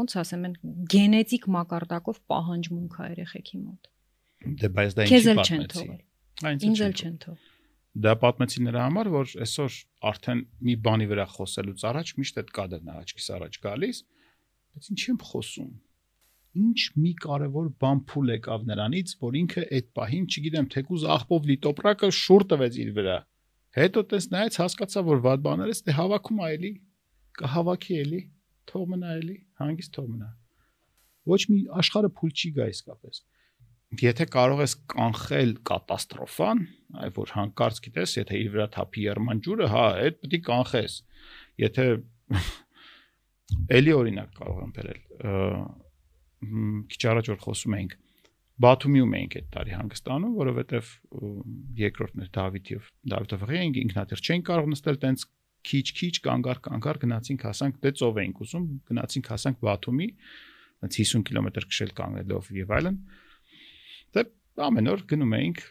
[0.00, 0.54] ոնց ասեմ են
[0.92, 3.90] գենետիկ մակարդակով պահանջմունք է երեխեքի մոտ։
[4.60, 5.86] Դե բայց դա ինչի պատմեցի։
[6.70, 7.48] Ինձ էլ չեն թող։
[8.00, 9.76] Դա պատմեցի նրա համար, որ այսօր
[10.10, 14.02] արդեն մի բանի վրա խոսելուց առաջ միշտ այդ կադրն է աչքիս առաջ գալիս,
[14.70, 15.72] բայց ինչի՞ եմ խոսում
[16.58, 21.56] ինչ մի կարևոր բան փուլ եկավ նրանից, որ ինքը այդ պահին, չգիտեմ, թեկուզ աղբով լի
[21.66, 23.16] տոպրակը շուր տվեց իր վրա։
[23.78, 26.70] Հետո տես նայեց, հասկացա, որ վատ բաներ է, դե հավաքում այլի,
[27.40, 28.22] կհավաքի էլի,
[28.70, 30.30] թող մնա էլի, հանգիստ թող մնա։
[31.30, 33.22] Ոչ մի աշխարհը փուլ չի գա իսկապես։
[34.00, 36.60] Եթե կարող ես կանխել կատաստրոֆան,
[37.04, 40.96] այ որ հանկարծ գիտես, եթե իր վրա թափի երման ջուրը, հա, այդ պետք է կանխես։
[41.60, 41.86] Եթե
[43.80, 45.00] էլի օրինակ կարող եմ բերել
[46.40, 47.98] քիչ առաջ որ խոսում էինք
[48.60, 50.88] Բաթումիում էինք այդ տարի հանգստանում, որովհետև
[51.80, 55.24] երկրորդն էր Դավիթով, Դավիթով էինք ինքնաթիռ չենք կարող նստել տենց
[55.70, 60.08] քիչ-քիչ կանգար կանգար գնացինք հասանք դե ծով էինք ուզում, գնացինք հասանք Բաթումի,
[60.80, 63.00] այնց 50 կիլոմետր քշել կանգնելով եւ այլն։
[64.16, 64.24] Դե
[64.66, 65.64] ամեն օր գնում էինք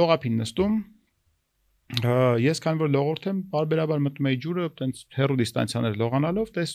[0.00, 0.74] լողափին նստում,
[1.90, 6.74] ես քան որ լողորդ եմ, բարբերաբար մտնում էի ջուրը, տենց հեռու դիստանցիաներ լողանալով, տես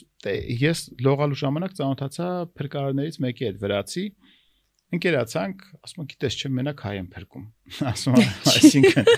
[0.62, 4.06] ես լողալու ժամանակ ծանոթացա փրկարարներից մեկի հետ վրացի,
[4.95, 7.45] ընկերացանք, ասում եմ, գիտես, չէ, մենակ հայ եմ փրկում։
[7.89, 9.10] Ասում եմ, այսինքն,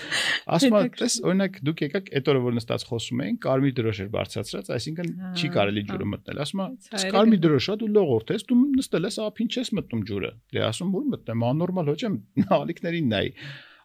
[0.55, 4.11] ասում եմ, տես, օրինակ դուք եկաք այդ օրը որ նստած խոսում էին, կարմիր դրոշ էր
[4.15, 6.77] բարձրացրած, այսինքն չի կարելի ջուրը մտնել։ Ասում եմ,
[7.17, 11.09] կարմիր դրոշա դու լողորդ ես, դու նստել ես ափին չես մտնում ջուրը։ Դե ասում որ
[11.17, 12.17] մտնեմ, աննորմալ ոչ եմ,
[12.61, 13.25] ալիքներին նայ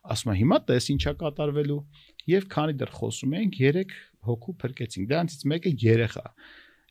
[0.02, 1.78] ասում է հիմա տես ինչա կատարվելու
[2.32, 3.94] եւ քանի դեռ խոսում ենք 3
[4.28, 6.26] հոգու փրկեցինք դրանցից մեկը երեխա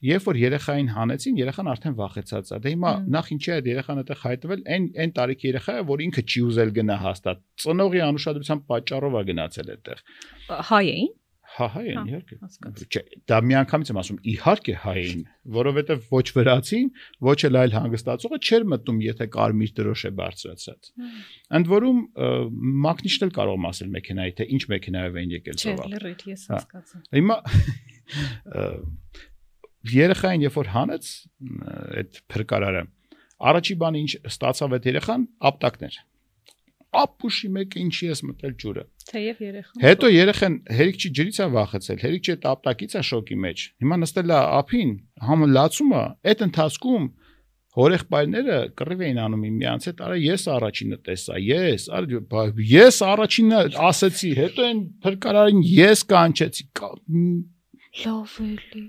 [0.02, 4.21] Երբ որ երեխային հանեցին, երեխան արդեն վախեցած է։ Դե հիմա նախ ինչի այդ երեխան այդտեղ
[4.21, 9.17] հայտնվել, այն այն տարիքի երեխա է, որ ինքը չի ուզել գնա հաստատ։ Ծնողի անուշադրության պատճառով
[9.21, 10.02] է գնացել այդտեղ։
[10.71, 11.12] Հայ էին։
[11.52, 12.36] Հա, հայ են, իհարկե։
[12.88, 15.24] Չէ, դա միանգամից եմ ասում, իհարկե հայ են,
[15.58, 16.92] որովհետև ոչ վրացին,
[17.28, 20.92] ոչ էլ այլ հանգստացողը չէր մտնում, եթե կարմիր դրոշ է բարձրացած։
[21.60, 22.00] Ընդ որում
[22.88, 26.62] մակնիշն էլ կարող ասել մեքենայի, թե ինչ մեքենայով էին եկել ծովակ։ Չէ, լրիվ ես հա։
[26.62, 27.38] հասկացա։ Հիմա
[29.92, 31.12] երեխային երբ որ հանեց
[32.00, 32.84] այդ փրկարարը,
[33.52, 35.96] առաջի բանը ինչ ստացավ այդ երեխան, ապտակներ
[36.92, 42.00] ապուշի մեկը ինչի ես մտել ջուրը։ Թեև երեխան։ Հետո երեխան հերիք չի ջրից է վախեցել,
[42.02, 44.92] հերիք չի տապտակից է շոկի մեջ։ Հիմա նստել է ափին,
[45.28, 47.06] համը լացում է, այդ ընթացքում
[47.72, 54.32] հորեղբայրները կռիվ էին անում միմյանց հետ, արա ես առաջինը տեսա, ես, արա ես առաջինը ասեցի,
[54.42, 56.68] հետո այն փրկարարին ես կանչեցի։
[58.02, 58.84] Լավ էլի։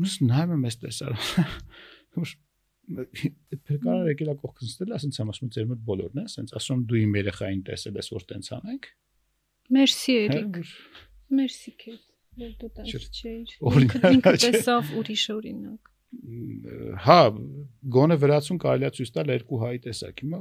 [0.00, 1.14] Ус նայում եմ ես տեսա
[2.90, 7.00] փրկարար եկել է կողքից նստել, ասենց եմ ասում ձեր մոտ բոլորն է, ասենց ասում դու
[7.00, 8.88] իմ երեխային տեսել ես որ տենց անենք։
[9.76, 10.60] Մերսի Էրիկ։
[11.40, 12.00] Մերսի քեզ։
[12.40, 13.54] Որ դու տես չէիր։
[14.10, 17.18] Ինքը տեսավ ուրիշ օրինակ։ հա
[17.94, 20.40] գոնե վրացուն կարելի է ցույց տալ երկու հայ տեսակ հիմա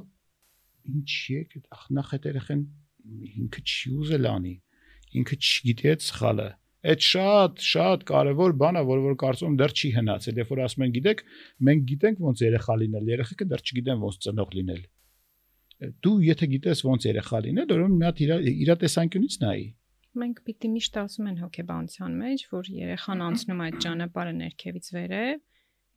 [0.90, 1.62] ինչի է
[1.98, 2.64] նախ այդ երեխեն
[3.44, 4.56] ինքը չի ուզել անի
[5.22, 6.48] ինքը չգիտի այդ սխալը
[6.80, 10.86] այդ շատ շատ կարևոր բան է որ որ կարծում դեռ չի հնացել երբ որ ասում
[10.86, 11.24] են գիտեք
[11.68, 14.82] մենք գիտենք ոնց երեխա լինել երեխեքը դեռ չգիտեն ոնց ծնող լինել
[15.80, 18.32] դու եթե գիտես ոնց երեխա լինել ուրեմն մի հատ իր
[18.64, 19.68] իր տեսանկյունից նայի
[20.20, 25.44] մենք պիտի միշտ ասում են հոգեբանության մեջ որ երեխան անցնում այդ ճանապարհը ներքևից վերև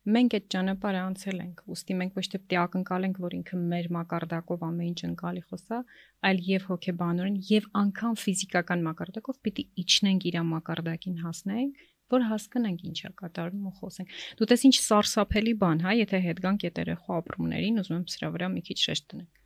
[0.03, 3.85] մենք այդ ճանապարհը անցել ենք, ուստի մենք ոչ թե պետք է ակնկալենք, որ ինքը մեր
[3.95, 5.79] մակարդակով ամեն ինչ ընկալի խոսա,
[6.27, 13.13] այլ եւ հոգեբանորեն եւ անգամ ֆիզիկական մակարդակով պիտի իջնենք իր մակարդակին հասնենք, որ հասկանանք ինչա
[13.23, 17.79] կատարվում ու խոսենք։ Դու տես ինչ սարսափելի բան, հա, եթե հետ գանք այդ երեխա ապրումներին,
[17.83, 19.41] ուզում եմ սրա վրա մի քիչ շեշտ տնենք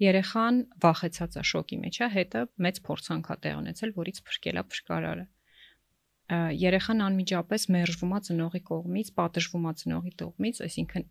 [0.00, 5.26] երեխան վախեցած է շոկի մեջ է, հետը մեծ փորձանք է տեղ ունեցել, որից փրկելա փրկարարը
[6.30, 11.06] երեխան անմիջապես մերժվում է ծնողի կողմից, պատժվում է ծնողի կողմից, այսինքն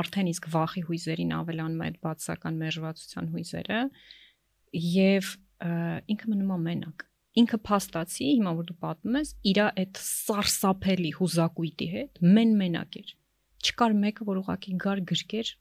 [0.00, 3.80] արդեն իսկ վախի հույզերին ավելանում է այդ բացական մերժվածության հույզերը
[4.90, 5.30] եւ
[6.14, 7.06] ինքը մնում է մենակ
[7.40, 13.12] ինքը փաստացի հիմա որ դու պատմում ես իր այդ սարսափելի հուզակույտի հետ մեն մենակ էր
[13.60, 15.52] չկար մեկը որ ուղակի գար գրկեր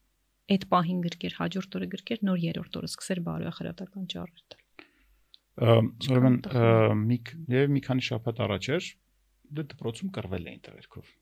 [0.56, 4.59] այդ պահին գրկեր հաջորդ օրը գրկեր նոր երրորդ օրը սկսեր բարոյախրատական տալ
[5.60, 6.39] ուրեմն
[7.04, 7.19] մի
[7.52, 8.89] եւ մի քանի շաբաթ առաջ էր
[9.60, 11.13] դե դպրոցում կռվել էին տղերքով։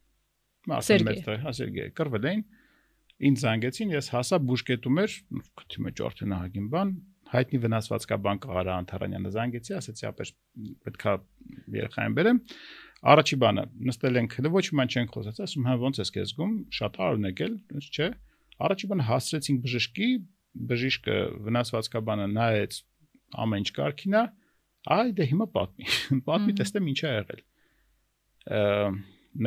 [0.68, 2.42] Մասը մեծ տղեր, հա Սերգեյ, կռվել էին։
[3.28, 5.14] Ինձ զանգեցին, ես հասա բուժկետում էր,
[5.58, 6.92] քթի մեջ արդեն ահագին բան,
[7.28, 10.30] հայտնի վնասվածքաբան Ղարա Անթարանյանը զանգեցի, ասացի ապեր
[10.88, 11.14] պետքա
[11.78, 12.42] երեխային բերեմ։
[13.08, 16.54] Առաջի բանը, նստել ենք, դե ոչ ման չենք խոսած, ասում հա ոնց ես քեզ զգում,
[16.78, 18.08] շատ արուն եկել, չէ։
[18.68, 20.10] Առաջի բանը հասցրեցինք բժշկի,
[20.72, 22.80] բժիշկը վնասվածքաբանը նայեց
[23.44, 24.24] ամեն ինչ կարքին է,
[24.98, 25.88] այ դե հիմա պատմի։
[26.28, 27.42] Պատմի տեսնեմ ինչ է եղել։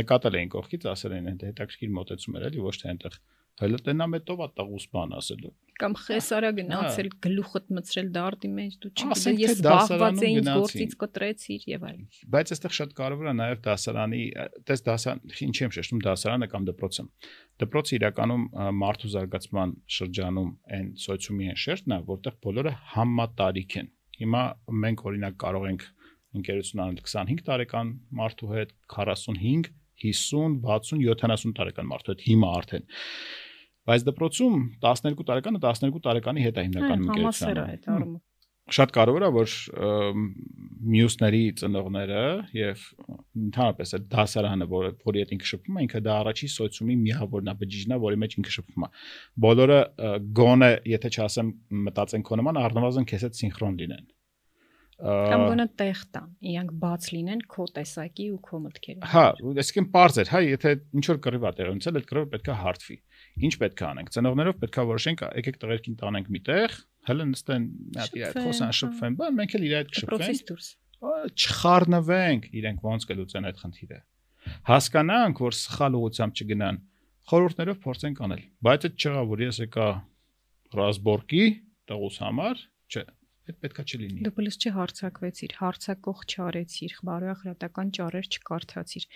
[0.00, 3.16] Նկատել էին կողքից, ասել են այդ հետաքրքիր մոտեցում էր էլի ոչ թե այնտեղ
[3.60, 8.90] հələ տնա մետով է տաղուս բան ասելու կամ խեսարա գնացել գլուխդ մցրել դարտի մեջ դու
[8.90, 14.22] չգիտես ես զբաղված էի գործից կտրեցիր եւ այլն բայց այստեղ շատ կարևոր է նաեւ դասարանի
[14.70, 17.06] տես դասարան ինչ եմ շեշտում դասարանը կամ դպրոցը
[17.64, 18.44] դպրոցը իրականում
[18.80, 23.90] մարդու զարգացման շրջանում այն սոցիումի են շերտն է որտեղ բոլորը համատարիք են
[24.20, 24.42] հիմա
[24.84, 25.84] մենք օրինակ կարող ենք
[26.40, 29.70] ընկերություն անել 25 տարեկան մարդու հետ 45
[30.04, 32.86] 50 60 70 տարեկան մարդու հետ հիմա արդեն
[33.88, 38.20] Բայց դպրոցում 12 տարեկանը 12 տարեկանի հետ է հիմնականում ընկերությունը։ Համասեր է այդ առումով
[38.74, 39.54] շատ կարևոր է որ
[40.94, 42.20] մյուսների ծնողները
[42.54, 42.84] եւ
[43.40, 47.56] ընդհանրապես այդ դասարանը որ որի հետ ինքը շփվում է ինքը դա առաջի սոցիումի միավորն է
[47.64, 48.90] բջիջն է որի մեջ ինքը շփվում է
[49.46, 49.80] բոլորը
[50.40, 51.52] գոնե եթե չասեմ
[51.90, 54.08] մտածեն քո նման առնվազն քեզ հետ սինխրոն լինեն
[55.00, 59.22] կամ գոնե տեղ տան, իրանք բաց լինեն քո տեսակի ու քո մտքերի։ Հա,
[59.62, 62.96] այսինքն པարզ էր, հա, եթե ինչ որ կռիվ է տեղի ունեցել, այդ կռիվը պետքա հարթվի։
[63.40, 66.74] Ինչ պետք է անենք։ Ծնողներով պետքա որոշենք, եկեք տղերքին տանենք միտեղ,
[67.10, 67.66] հələ նստեն
[67.96, 70.68] հատ իրար խոսան, շփվեն, բան, մենք էլ իրար հետ կշփվենք։
[71.00, 74.00] Չխառնվենք, իրենք ոնց կլուծեն այդ խնդիրը։
[74.70, 76.80] Հասկանանք, որ սխալ ուղությամբ չգնան։
[77.30, 79.88] Խորհուրդներով փորձենք անել։ Բայց այդ չեղա, որ ես եկա
[80.80, 81.44] ռազմորկի
[81.90, 83.04] տղուս համար, չէ,
[83.50, 89.06] Այդ պետքա չլինի։ Դու պլյուս չհարցակվեցիր, հարցակող չարեցիր, բարոյախրատական ճարեր չկարդացիր։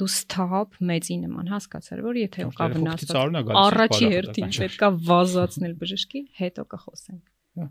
[0.00, 6.64] Դու սթափ մեծի նման հասկացար, որ եթե կա վնասված, առաջի հերթին պետքա վազացնել բժշկի, հետո
[6.72, 7.22] կխոսենք։
[7.60, 7.68] հա։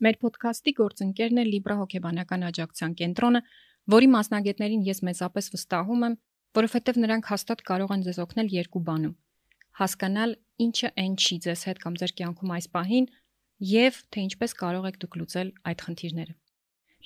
[0.00, 3.42] Մեր ոդքասթի գործընկերն է Libra հոգեբանական աջակցության կենտրոնը,
[3.90, 6.14] որի մասնագետներին ես մեծապես վստահում եմ,
[6.56, 9.18] որովհետև նրանք հաստատ կարող են ձեզ օգնել երկու բանում.
[9.80, 13.06] հասկանալ ինչը այն չի ձեզ հետ կամ ձեր կյանքում այս պահին
[13.60, 16.34] եւ թե ինչպես կարող եք դուք լուծել այդ խնդիրները։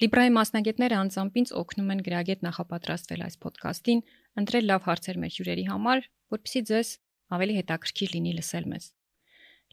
[0.03, 4.01] Libre-ի մասնագետները անձամբ ինձ օգնում են գրագետ նախապատրաստվել այս ոդկասթին,
[4.43, 6.03] ընտրել լավ հարցեր մեր հյուրերի համար,
[6.35, 6.88] որպեսզի ձեզ
[7.35, 8.88] ավելի հետաքրքիր լինի լսել մեզ։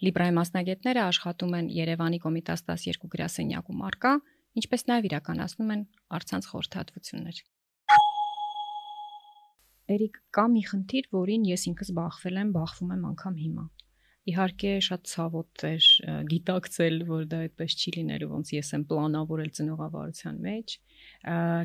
[0.02, 4.14] Libre-ի մասնագետները աշխատում են Երևանի Կոմիտաս 12 գրասենյակում արկա,
[4.62, 5.84] ինչպես նաև իրականացնում են
[6.18, 7.44] արցանց խորհրդատվություններ։
[9.92, 13.66] Էրիկ, կա մի խնդիր, որին ես ինքս բախվել եմ, բախվում եմ անգամ հիմա։
[14.32, 15.86] Իհարկե շատ ցավոտ էր
[16.32, 20.76] գիտակցել, որ դա այդպես չի լինելու, ոնց ես եմ պլանավորել ծնողավարության մեջ,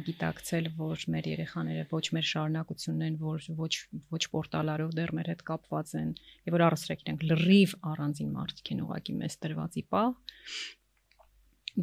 [0.06, 3.72] գիտակցել, որ մեր երեխաները ոչ մեր շարունակությունն են, որ ոչ
[4.16, 6.10] ոչ պորտալարով դեռ մեր հետ կապված են,
[6.48, 10.12] եւ որ առասրակ իրենք լրիվ առանձին մարդիկ են ուղակի մեզ տրվածի պահ։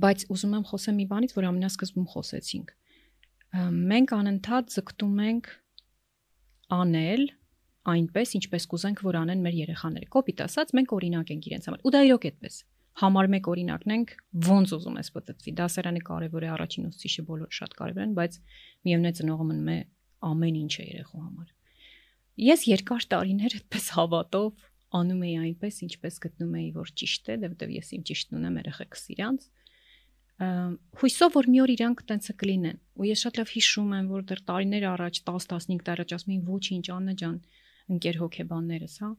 [0.04, 2.74] Բայց ուզում եմ խոսեմ մի բանից, որ ամենասկզբում խոսեցինք։
[3.94, 5.50] Մենք անընդհատ ձգտում ենք
[6.74, 7.28] անել
[7.84, 11.94] այնպես, ինչպես կուզենք, որ անեն մեր երեխաները։ Կոպիտ ասած, մենք օրինակ ենք իրենց համար։ Ու
[11.94, 12.60] դա իրոք այդպես։
[12.94, 14.14] Համար 1 օրինակն ենք,
[14.48, 18.38] ոնց ուզում ես պատտվի։ Դասարանը կարևոր է, առաջին ուսուցիչը բոլորը շատ կարևոր են, բայց
[18.86, 19.78] միևնույն ծնողը մնում է
[20.30, 21.50] ամեն ինչը երեխու համար։
[22.44, 27.74] ես երկար տարիներ այդպես հավատով անում էի այնպես, ինչպես գտնում էի, որ ճիշտ է, որովհետև
[27.74, 29.50] ես իմ ճիշտն ունեմ երեխեքս իրանց
[30.42, 34.42] հույսով որ մի օր իրանք տենցը կլինեն ու ես շատ լավ հիշում եմ որ դեռ
[34.50, 37.36] տարիներ առաջ 10-15 տարի առաջ ասում էին ոչինչ Աննա ջան
[37.92, 39.10] ընկեր հոգեբաններս հա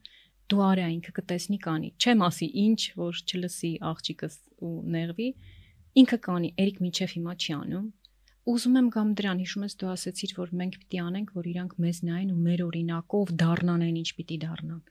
[0.52, 5.28] դու արա ինքը կտեսնի կանի չեմ ասի ինչ որ չլսի աղջիկս ու նեղվի
[6.04, 7.86] ինքը կանի Էրիկ Միչև հիմա չի անում
[8.54, 12.00] ուզում եմ գամ դրան հիշում ես դու ասացիր որ մենք պիտի անենք որ իրանք մեզ
[12.08, 14.82] նայեն ու մեր օրինակով դառնան այն ինչ պիտի դառնան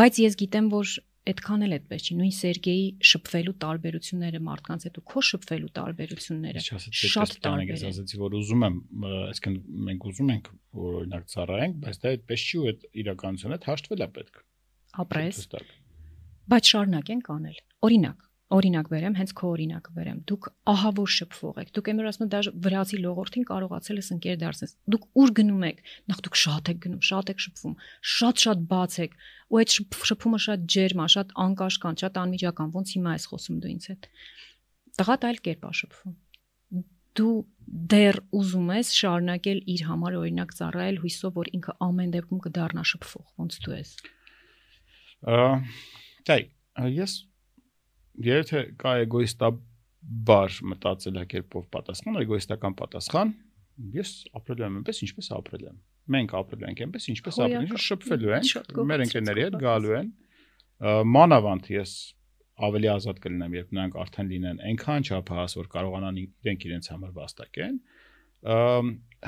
[0.00, 5.04] բայց ես գիտեմ որ այդքան էլ այդպես չի նույն Սերգեյի շփվելու տարբերությունները մարդկանց հետ ու
[5.12, 8.78] քո շփվելու տարբերությունները շատ տարբեր են ասացի որ ուզում եմ
[9.20, 10.50] այսինքն մենք ուզում ենք
[10.82, 14.42] որ օրինակ ծառայենք բայց դա այդպես չի ու այդ իրականությունը հաշտվել է պետք
[15.06, 15.40] ապրես
[16.52, 21.70] բայց շարունակենք անել օրինակ օրինակ վերեմ, հենց քո օրինակը վերեմ։ Դուք ահա որ շփվող եք։
[21.76, 25.80] Դուք եմր ասում դաժ վրացի լողորթին կարողացել ես ընկեր դարձնել։ Դուք ուր գնում եք։
[26.12, 27.74] Նախ դուք շատ եք գնում, շատ եք շփվում,
[28.12, 29.16] շատ-շատ բաց եք։
[29.52, 29.76] Ու այդ
[30.12, 34.10] շփումը շատ ջերմ է, շատ անկաշկան, շատ անմիջական, ոնց հիմա ես խոսում դու ինձ հետ։
[35.02, 36.14] Տղադ այլ կերպ է շփվում։
[37.12, 37.32] Դու
[37.92, 43.26] դեռ ուզում ես շարունակել իր համար օրինակ ծառայել հույսով, որ ինքը ամեն դեպքում կդառնա շփվող,
[43.42, 43.90] ոնց դու ես։
[45.28, 45.36] Ա,
[46.28, 46.40] դայ,
[46.96, 47.16] ես
[48.26, 53.34] եթե կա էգոիստաբար մտածելակերպով պատասխան, էգոիստական պատասխան,
[53.96, 55.78] ես ապրել եմ այնպես, ինչպես ապրել եմ։
[56.12, 60.10] Մենք ապրել ենք այնպես, ինչպես ապրել ենք, շփվելու ենք, մեր ընկերների հետ գալու են։
[61.12, 61.92] Մանավանդ ես
[62.62, 67.78] ավելի ազատ կլինեմ, երբ նրանք արդեն լինեն այնքան չափահաս, որ կարողանան իրենք իրենց համար վաստակեն,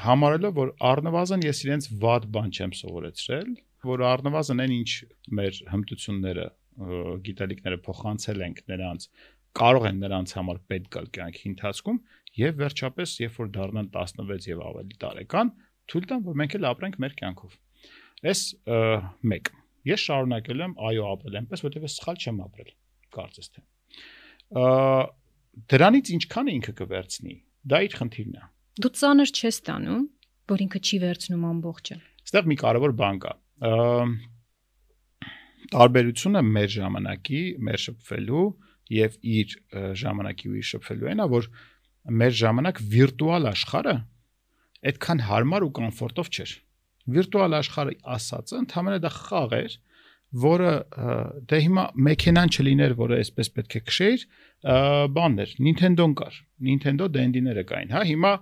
[0.04, 3.50] համարելով որ առնվազն ես իրենց վատ բան չեմ սովորեցրել,
[3.84, 4.90] որ առնվազն այն ինչ
[5.38, 9.06] մեր հմտությունները գիտելիքները փոխանցել ենք նրանց,
[9.54, 11.98] կարող են նրանց համար պետք գալ կյանքի ընթացքում
[12.34, 15.52] եւ վերջապես երբ որ դառնան 16 եւ ավելի տարեկան,
[15.90, 17.54] թույլ տան որ մենք էլ ապրենք մեր կյանքով։
[18.24, 18.42] Այս
[19.34, 19.52] մեկ։
[19.84, 22.70] Ես շարունակել եմ այո ապրել այնպես, որովհետեւ սխալ չեմ ապրել,
[23.14, 23.64] կարծես թե։
[25.74, 27.34] Դրանից ինչքան է ինքը կվերցնի։
[27.70, 28.46] Դա իր խնդիրն է։
[28.84, 30.04] Դու ծանր չես տանում,
[30.50, 33.34] որ ինքը չի վերցնում ամբողջը։ Այստեղ մի կարևոր բան կա
[35.74, 38.44] տարբերությունը մեր ժամանակի, մեր շփվելու
[38.94, 39.54] եւ իր
[40.00, 41.48] ժամանակի ու իր շփվելու այնա, որ
[42.20, 43.96] մեր ժամանակ վիրտուալ աշխարհը
[44.84, 46.54] այդքան հարմար ու կոմֆորտով չէր։
[47.14, 49.76] Վիրտուալ աշխարհը ասածը ընդհանրապես դա խաղ էր,
[50.44, 50.70] որը
[51.50, 54.24] դե հիմա մեքենան չլիներ, որը այսպես պետք է քշեիր,
[55.14, 58.32] բաններ, Nintendo-ն կար, Nintendo Dandy-ները կային, հա, հիմա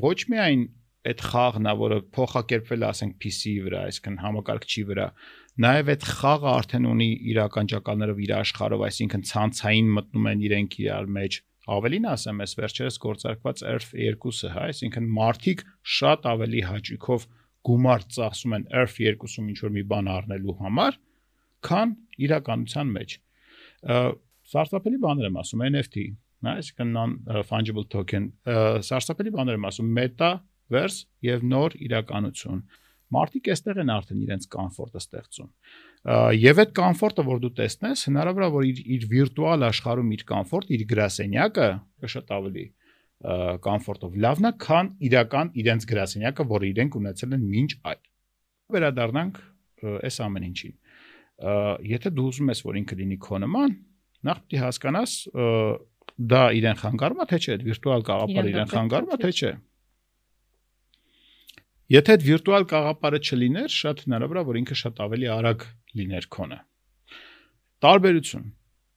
[0.00, 0.62] ոչ միայն
[1.06, 5.06] այդ խաղն է, որը փոխակերպվել է, ասենք PC-ի վրա, այսինքն համակարգչի վրա,
[5.56, 11.08] Նաև այդ խաղը արդեն ունի իր ականջակալներով իր աշխարհով, այսինքն ցանցային մտնում են իրենք իրար
[11.16, 11.38] մեջ։
[11.76, 15.64] Ավելին ասեմ, ես վերջերս գործարկված ERF 2-ը, հա, այսինքն մարտիկ
[15.96, 17.26] շատ ավելի հաճույքով
[17.66, 21.00] գումար ծախսում են ERF 2-ում ինչ որ մի բան առնելու համար,
[21.66, 23.18] քան իրականության մեջ։
[24.52, 26.08] Սարսափելի բաներ եմ ասում NFT,
[26.44, 27.16] հա, այսինքն non
[27.48, 32.60] fungible token, սարսափելի բաներ եմ ասում metaverse եւ նոր իրականություն
[33.14, 35.50] մարդիկ այստեղ են արդեն իրենց կոմֆորտը ստեղծում։
[36.36, 40.72] Եվ այդ կոմֆորտը, որ դու տեսնես, հնարավոր է որ իր իր վիրտուալ աշխարհում իր կոմֆորտ,
[40.76, 41.68] իր գրասենյակը
[42.16, 42.66] շատ ավելի
[43.66, 48.02] կոմֆորտով լավն է, քան իրական իրենց գրասենյակը, որը իրենք ունեցել են մինչ այդ։
[48.76, 49.40] Վերադառնանք
[50.06, 50.74] այս ամեն ինչին։
[51.96, 53.74] Եթե դու ուզում ես, որ ինքը լինի քո նման,
[54.26, 55.16] նախ պետք է հասկանաս
[56.16, 59.50] դա իրեն խանգարում է թե չէ, այդ վիրտուալ գաղափարը իրեն խանգարում է թե չէ։
[61.86, 65.66] Եթե այդ վիրտուալ կաղապարը չլիներ, շատ հնարավոր է, որ ինքը շատ ավելի արագ
[66.00, 66.58] լիներ քոնը։
[67.86, 68.48] Տարբերություն։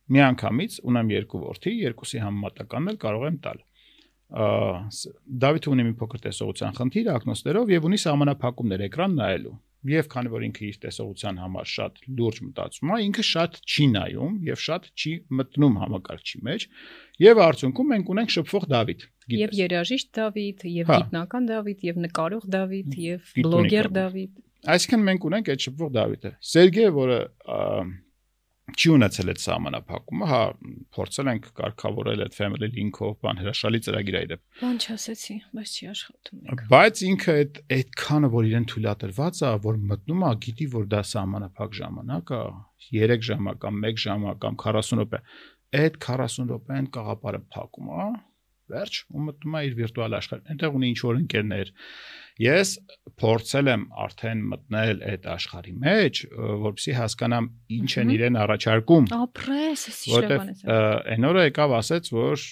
[0.10, 3.62] Միանգամից ունեմ երկու որդի, երկուսի համեմատականն էլ կարող եմ տալ։
[5.46, 9.56] Դավիթը ունի մի փոքր տեսողության խնդիր ակնոստերով եւ ունի սահմանափակումներ էկրան նայելու
[9.90, 14.34] եւ քանի որ ինքը իր տեսողության համար շատ լուրջ մտածում է, ինքը շատ չի նայում
[14.50, 16.66] եւ շատ չի մտնում համակարգչի մեջ
[17.24, 22.46] եւ արդյունքում մենք ունենք շփվող Դավիթ Եվ երաժիշտ Դավիթ, եւ հա։ գիտնական Դավիթ, եւ նկարող
[22.56, 24.40] Դավիթ, եւ բլոգեր Դավիթ։
[24.74, 27.20] Այսինքն մենք ունենք այդ շփվող Դավիթը։ Սերգեյը, որը
[28.76, 30.40] չի ունեցել այդ սահմանափակումը, հա,
[30.96, 35.90] փորձել ենք կարգավորել այդ family link-ով, բան հրաշալի ծրագիր է դեպ։ Բան չասեցի, բայց չի
[35.94, 40.90] աշխատում եք։ Բայց ինքը այդ այդքանը, որ իրեն թույլատրված է, որ մտնում է, գիտի, որ
[40.94, 42.42] դա սահմանափակ ժամանակ է,
[42.90, 45.22] 3 ժամ կամ 1 ժամ կամ 40 րոպե։
[45.80, 48.10] Այդ 40 րոպեն կաղապարը փակում է,
[48.70, 51.72] վերջ ու մտնում է իր վիրտուալ աշխարհ։ Այնտեղ ունի ինչ որ ընկերներ։
[52.40, 52.74] Ես
[53.20, 56.22] փորձել եմ արդեն մտնել այդ աշխարհի մեջ,
[56.64, 60.78] որպեսզի հասկանամ ինչ են իրեն առաջարկում։ Ապրես, սիշլեվան է։
[61.16, 62.46] Այն օրը եկավ ասեց, որ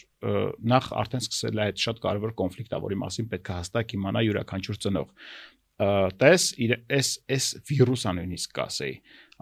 [0.73, 4.81] նախ արդեն սկսել է այդ շատ կարևոր կոնֆլիկտը, որի մասին պետք է հստակ իմանա յուրաքանչյուր
[4.87, 5.13] ծնող
[5.77, 8.93] տես այս այս վիրուսը նույնիսկ կասեի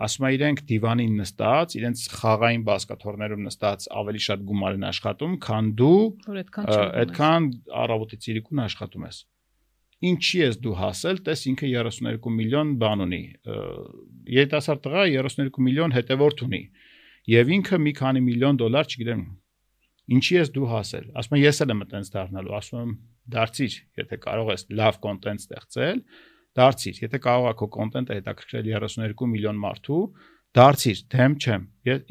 [0.03, 5.69] ասում է իրենք դիվանին նստած, իրենց խաղային բասկաթորներում նստած ավելի շատ գումար են աշխատում, քան
[5.79, 7.47] դու որ այդքան չեմ այդքան
[7.85, 9.21] առավոտից իրիկուն աշխատում ես։
[10.03, 13.21] Ինչի ես դու հասել, տես ինքը 32 միլիոն բան ունի։
[14.35, 16.61] Երիտասարդ տղա 32 միլիոն հետևորդ ունի։
[17.31, 19.21] Եվ ինքը մի քանի միլիոն դոլար, չգիտեմ,
[20.15, 22.91] ինչի ես դու հասել։ Ասում եմ ես էլ եմ այտենց դառնալու, ասում եմ
[23.35, 26.01] դարձիր, եթե կարող ես լավ կոնտենտ ստեղծել,
[26.59, 30.03] դարձիր, եթե կարող է քո կոնտենտը հետաքրքրել 32 միլիոն մարդու,
[30.55, 31.63] դարձիր, դեմ չեմ։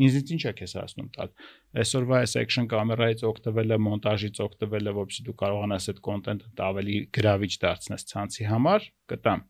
[0.05, 1.31] Ինձ ինչ է քեզ ասնում տալ։
[1.75, 8.07] Այսօրվա այս action կամերայից օգտվելը, մոնտաժից օգտվելը, որովհետեւ դու կարողանաս այդ կոնտենտը ավելի գրավիչ դարձնես
[8.11, 9.43] ցանցի համար, կտամ։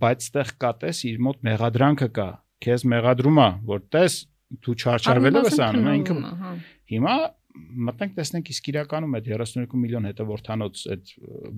[0.00, 2.30] Բայց ստեղ կա տես իր մոտ մեղադրանքը կա։
[2.64, 4.16] Քեզ մեղադրում է, որ տես
[4.64, 6.16] դու չարչարվելով ես անում, ինքը
[6.90, 7.14] հիմա
[7.60, 11.12] մտնենք տեսնենք իսկ իրականում այդ 32 միլիոն հետևորդանոց այդ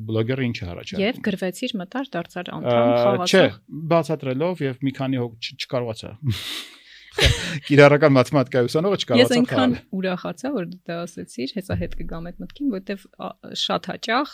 [0.08, 3.42] բլոգերը ինչ առաջարկում։ Եվ գրվեցիր մտար դարձար անդամ խաղացող։ Չէ,
[3.92, 6.12] բացատրելով եւ մի քանի հոգ չկարողացա։
[7.66, 12.70] Կիրառական մաթեմատիկայի ուսանողը չկարողացա։ Ես այնքան ուրախացա, որ դա ասեցիր, հեսա հետ կգամ այդ մտքին,
[12.72, 13.04] որովհետեւ
[13.62, 14.32] շատ հաճախ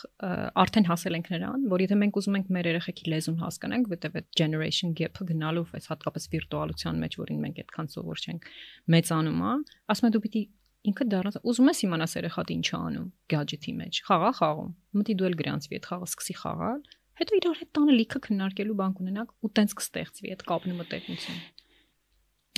[0.62, 4.28] արդեն հասել ենք նրան, որ եթե մենք ուզում ենք մեր երեխեքի լեզուն հասկանանք, որովհետեւ այդ
[4.38, 8.48] generation gap-ը գնալով այս հատկապես վիրտուալության մեջ, որին մենք այդքան սովոր չենք,
[8.94, 9.52] մեծանում է,
[9.88, 10.44] ասում եմ դու պիտի
[10.88, 15.28] ինքը դառնաց ուզում ես իմանաս երեխան ինչ է անում gadget-ի մեջ խաղա խաղում մտի դու
[15.28, 16.82] էլ գրանցվի այդ խաղը սկսի խաղալ
[17.18, 21.57] հետո իրար հետ տանը լիքը քննարկելու բան կունենաք ու տենց կստեղծվի այդ կապն ու մտերմությունը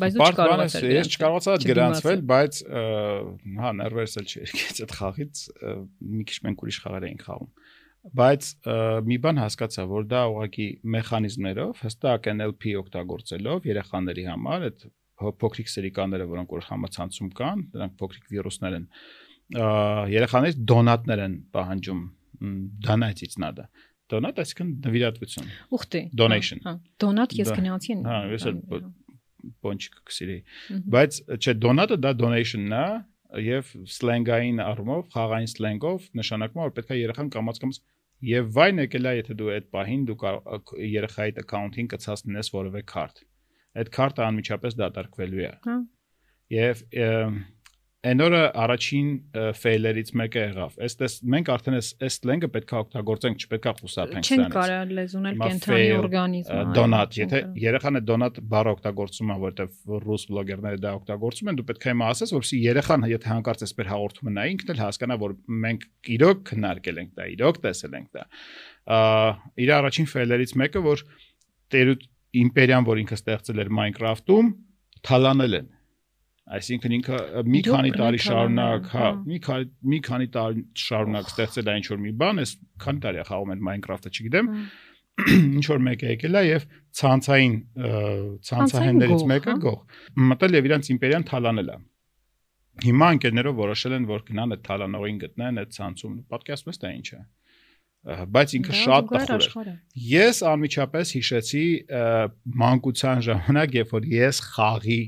[0.00, 2.60] բայց դու չկարողացար ես չկարողացա գրանցվել բայց
[3.60, 5.42] հա ներվերս էլ չերկեց այդ խաղից
[6.20, 7.50] մի քիչ մենք ուրիշ խաղեր էինք խաղում
[8.20, 8.46] բայց
[9.10, 14.86] մի բան հասկացա որ դա ուղղակի մեխանիզմներով հստակ NLP օգտագործելով երեխաների համար այդ
[15.20, 18.86] փոքրիկ սերիկաները, որոնք որ համացանցում կան, դրանք փոքրիկ վիրուսներ են,
[20.14, 22.00] երեխաներից դոնատներ են պահանջում
[22.86, 23.66] դանայից նադա
[24.10, 26.72] դոնատ այսինքն նվիրատվություն ուխտի donation հա
[27.02, 28.60] դոնատ ես գնացի հա ես էլ
[29.64, 30.38] բոնչիկ կսիրի
[30.96, 32.84] բայց չէ դոնատը դա donation-ն է
[33.46, 37.82] եւ սլենգային առումով խաղային սլենգով նշանակում է որ պետք է երեխան կամած կամած
[38.30, 40.16] եւ վայն եկել է եթե դու այդ պահին դու
[40.90, 43.22] երեխայի account-ին կցածնես որևէ քարտ
[43.78, 45.76] այդ քարտը անմիջապես դատարկվելու է։ Հա։
[46.50, 46.82] Եվ
[48.00, 49.08] այն օրը առաջին
[49.60, 54.54] ֆեյլերից մեկը եղավ։ Այստես մենք արդեն այս այս սլենգը պետքա օգտագործենք, չպետքա խուսափենք սրանից։ Չեն
[54.54, 60.00] կարող լեզուն էլ կենթանի օրգանիզմ է։ Դոնատ, եթե երեխան է դոնատ բառ օգտագործում է, որովհետև
[60.06, 63.90] ռուս բլոգերները դա օգտագործում են, դու պետք է հիմա ասես, որովհետեւ երեխան եթե հանկարծ այսպես
[63.90, 65.84] հաղորդումը նայի, ինքն էլ հասկանա, որ մենք
[66.16, 68.24] իրոք քննարկել ենք դա, իրոք տեսել ենք դա։
[69.60, 71.04] Իր առաջին ֆեյլերից մեկը, որ
[71.70, 72.08] տերուտ
[72.40, 74.50] իմպերիան, որ ինքը ստեղծել էր Minecraft-ում,
[75.10, 75.68] թալանել են։
[76.50, 81.74] Այսինքն ինքը մի քանի տարի շարունակ, հա, մի քանի մի քանի տարի շարունակ ստեղծել է
[81.80, 84.50] ինչ որ մի բան, այս քանի տարի է խաղում են Minecraft-ը, չգիտեմ,
[85.60, 86.66] ինչ որ մեկը եկել է եւ
[87.00, 87.54] ցանցային
[88.50, 91.78] ցանցահեններից մեկը գող մտել եւ իրանց իմպերիան թալանել է։
[92.80, 97.08] Հիմա ընկերներով որոշել են, որ գնան այդ թալանողին գտնեն այդ ցանցում։ Պատկերացնում ես դա ինչ
[97.10, 97.20] է
[98.00, 99.72] բայց ինքը շատ տխուր է։
[100.08, 101.64] Ես անմիջապես հիշեցի
[102.62, 105.00] մանկության ժամանակ, երբ որ ես խաղի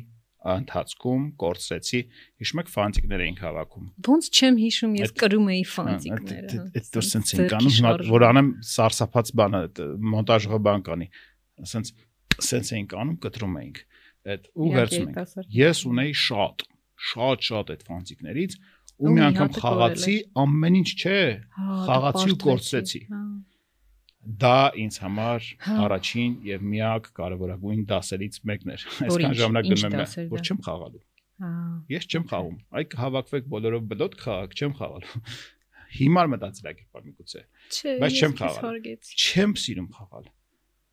[0.42, 2.00] ընթացքում կորցրեցի,
[2.42, 7.32] հիշում եք ֆանտիկներ էինք հավաքում։ Ոնց չեմ հիշում, ես կրում էի ֆանտիկները։ Այդ դեռ սենց
[7.36, 9.62] էինք անում, հիմա որ անեմ սարսափած բանը,
[10.12, 11.08] մոնտաժը բան կանի։
[11.72, 11.92] Սենց
[12.42, 13.80] սենց էինք անում, կտրում էինք։
[14.32, 16.66] Այդ ու վերցնում ենք։ Ես ունեի շատ,
[17.12, 18.56] շատ շատ այդ ֆանտիկներից
[19.02, 21.22] ու մի անգամ խաղացի, ամեն ինչ չէ,
[21.58, 23.22] հա, խաղացի ու կորցրեցի։ հա։
[24.22, 30.28] Դա ինձ համար հա։ առաջին եւ միակ կարևորագույն դասերից մեկն էր։ Այսքան ժամանակ գնում եմ,
[30.30, 31.02] որ չեմ խաղալու։
[31.90, 35.24] Ես չեմ խաղում։ Այ կհավաքվեք բոլորով բլոտ խաղաք, չեմ խաղալու։
[35.92, 37.42] Հիմար մտածելակերպ միգուցե։
[38.02, 38.78] բայց չեմ խաղալ։
[39.12, 40.30] Չեմ սիրում խաղալ։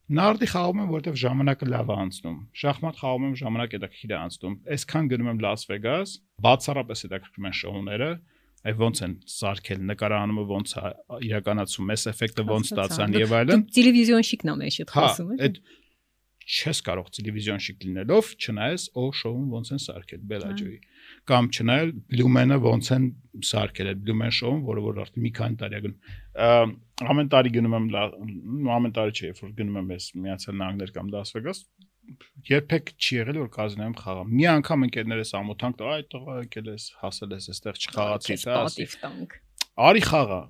[0.09, 4.55] Նարդի խաղում եմ, որովհետև ժամանակը լավ է անցնում։ Շախմատ խաղում եմ, ժամանակը հետաքրքիր է անցնում։
[4.73, 6.13] Այսքան գնում եմ Լաս Վեգաս,
[6.49, 8.09] բացառապես հետաքրքրում են շոուները,
[8.67, 10.91] այ ոնց են սարքել նկարահանումը ոնց է
[11.29, 15.61] իրականացում, Mass Effect-ը ոնց ստացան եւ այլն։ Տելևիզիոն շիկն ամեն հա, խոսում է։ Այդ
[16.49, 20.79] չես կարող տելևիզիոն շիկ լինելով, չնայես օ շոուն ոնց են սարքել Բելաջոյի
[21.29, 23.05] կամ չնայել Բլումենը ոնց են
[23.49, 26.73] սարքել այդ Բլումեն շոուն, որը որ արդեն մի քանի տարի գնում։
[27.13, 27.87] Ամեն տարի գնում եմ
[28.79, 31.61] ամեն տարի չէ, երբ որ գնում եմ ես Միացյալ Նահանգներ կամ Լաս Վեգաս,
[32.49, 37.35] երբեք չի եղել որ կազինոյում խաղամ։ Մի անգամ ընկերներս ամոթանք այդ տղա եկել ես, հասել
[37.35, 38.57] ես, այստեղ չխաղացի, դա։
[39.89, 40.41] Արի խաղա։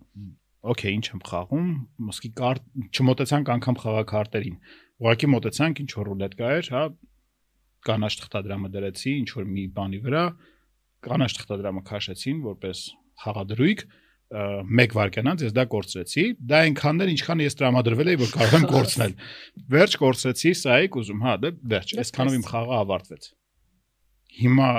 [0.59, 1.67] Okay, ինչ եմ խաղում,
[2.09, 4.57] ոսկի կարտ չմոտեցանք անգամ խաղակարտերին։
[4.99, 6.81] Ուղղակի մոտեցանք, ինչ որ ռուլետկա էր, հա,
[7.87, 10.23] կանաչ թղթադրամը դրեցի ինչ որ մի բանի վրա,
[11.07, 12.81] կանաչ թղթադրամը քաշեցին որպես
[13.23, 13.85] խաղադրույք
[14.29, 18.67] 1 վայրկյան անց ես դա կորցրեցի, դա այնքաններ ինչքան ես տրամադրվել էի որ կարող եմ
[18.69, 19.15] կորցնել։
[19.73, 23.25] Վերջ կորցրեցի, սա էի ուզում, հա, դե վերջ, այսքանով իմ խաղը ավարտվեց։
[24.39, 24.69] Հիմա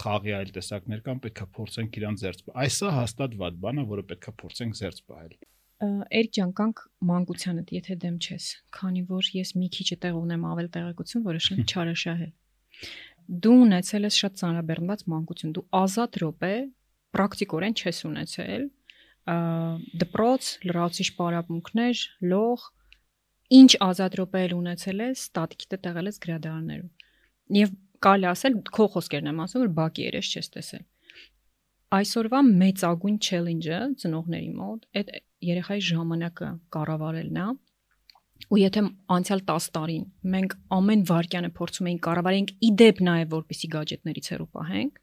[0.00, 4.34] խաղի այլ տեսակներ կան, պետքա փորձենք իրան զերծ։ Այսա հաստատ վատ բան է, որը պետքա
[4.42, 5.32] փորձենք զերծ պահել։
[5.80, 8.46] Էրիկ ջան, կանք մանկությանդ, եթե դեմ չես,
[8.76, 12.32] քանի որ ես մի քիչ տեղ ունեմ ավել տեղեկություն, շնչի չարաշահել։
[13.30, 16.54] Դու ունեցել ես շատ ծանրաբեռնված մանկություն, դու ազատ րոպե
[17.16, 18.66] պրակտիկորեն չես ունեցել,
[20.00, 22.66] դպրոց, լրացիչ պարապմունքներ, լող,
[23.60, 26.90] ինչ ազատ րոպե էլ ունեցել ես, ստատիկիտ տեղել ես գրադարաններում։
[27.60, 27.74] Եվ
[28.06, 30.84] կարելի ասել քո խոսքերն եմ ասում, որ բակի երես չես տեսել։
[31.90, 35.08] Այսօրվա մեծագույն չելենջը ծնողների մոտ այդ
[35.50, 37.46] երեխայի ժամանակը կառավարելն է
[38.50, 38.82] ու եթե
[39.14, 40.04] անցյալ 10 տարին
[40.34, 45.00] մենք ամեն վարքյանը փորձում էինք կառավարենք իդեպ նաև որպիսի գadgetներից հեռու պահենք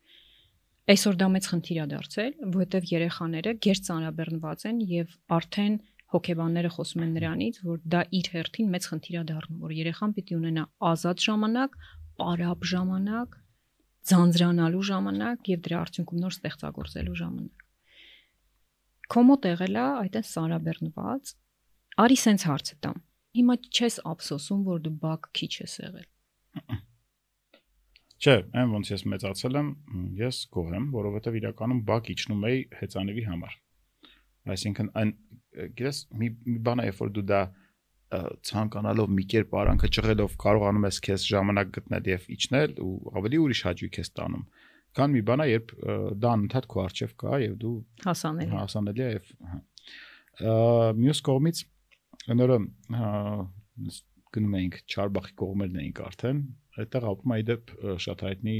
[0.87, 5.73] այսօր դա մեծ խնդիր է դարձել որովհետև երեխաները ģեր ծանրաբեռնված են եւ արդեն
[6.07, 10.37] հոգեբանները խոսում են նրանից որ դա իր հերթին մեծ խնդիր է դառնում որ երեխան պիտի
[10.37, 11.75] ունենա ազատ ժամանակ
[12.17, 13.37] պարապ ժամանակ,
[14.09, 17.65] ձանձրանալու ժամանակ եւ դրա արդյունքում նոր ստեղծագործելու ժամանակ։
[19.13, 21.33] Կոմոտ եղել է այդ այն սարաբեռնված։
[22.03, 22.99] Արի սենց հարցը տամ։
[23.37, 26.07] Հիմա չես ափսոսում, որ դու բակ քիչ ես եղել։
[28.17, 29.69] Չէ, այն ոնց ես մեծացել եմ,
[30.17, 33.57] ես գոհ եմ, որովհետև իրականում բակ իջնում էի հեծանիվի համար։
[34.57, 35.11] Այսինքն այն
[35.77, 37.41] գիտես մի մի բան է, որ դու դա
[38.07, 43.61] ցանկանալով մի կերպ արանքը ճղելով կարողանում ես քեզ ժամանակ գտնել եւ իջնել ու ավելի ուրիշ
[43.67, 44.45] հաճույք ես ստանում
[44.97, 45.73] կան մի բանա երբ
[46.23, 47.73] դա անընդհատ քո արժև կա եւ դու
[48.05, 49.25] հասանելի հասանելի է եւ
[51.03, 51.63] մյուս կողմից
[52.37, 52.57] նորը
[54.37, 56.39] գնում էինք Չարբախի կողմերն էինք արդեն
[56.83, 57.73] այդտեղ ապրում է իդեպ
[58.07, 58.57] շատ հայտնի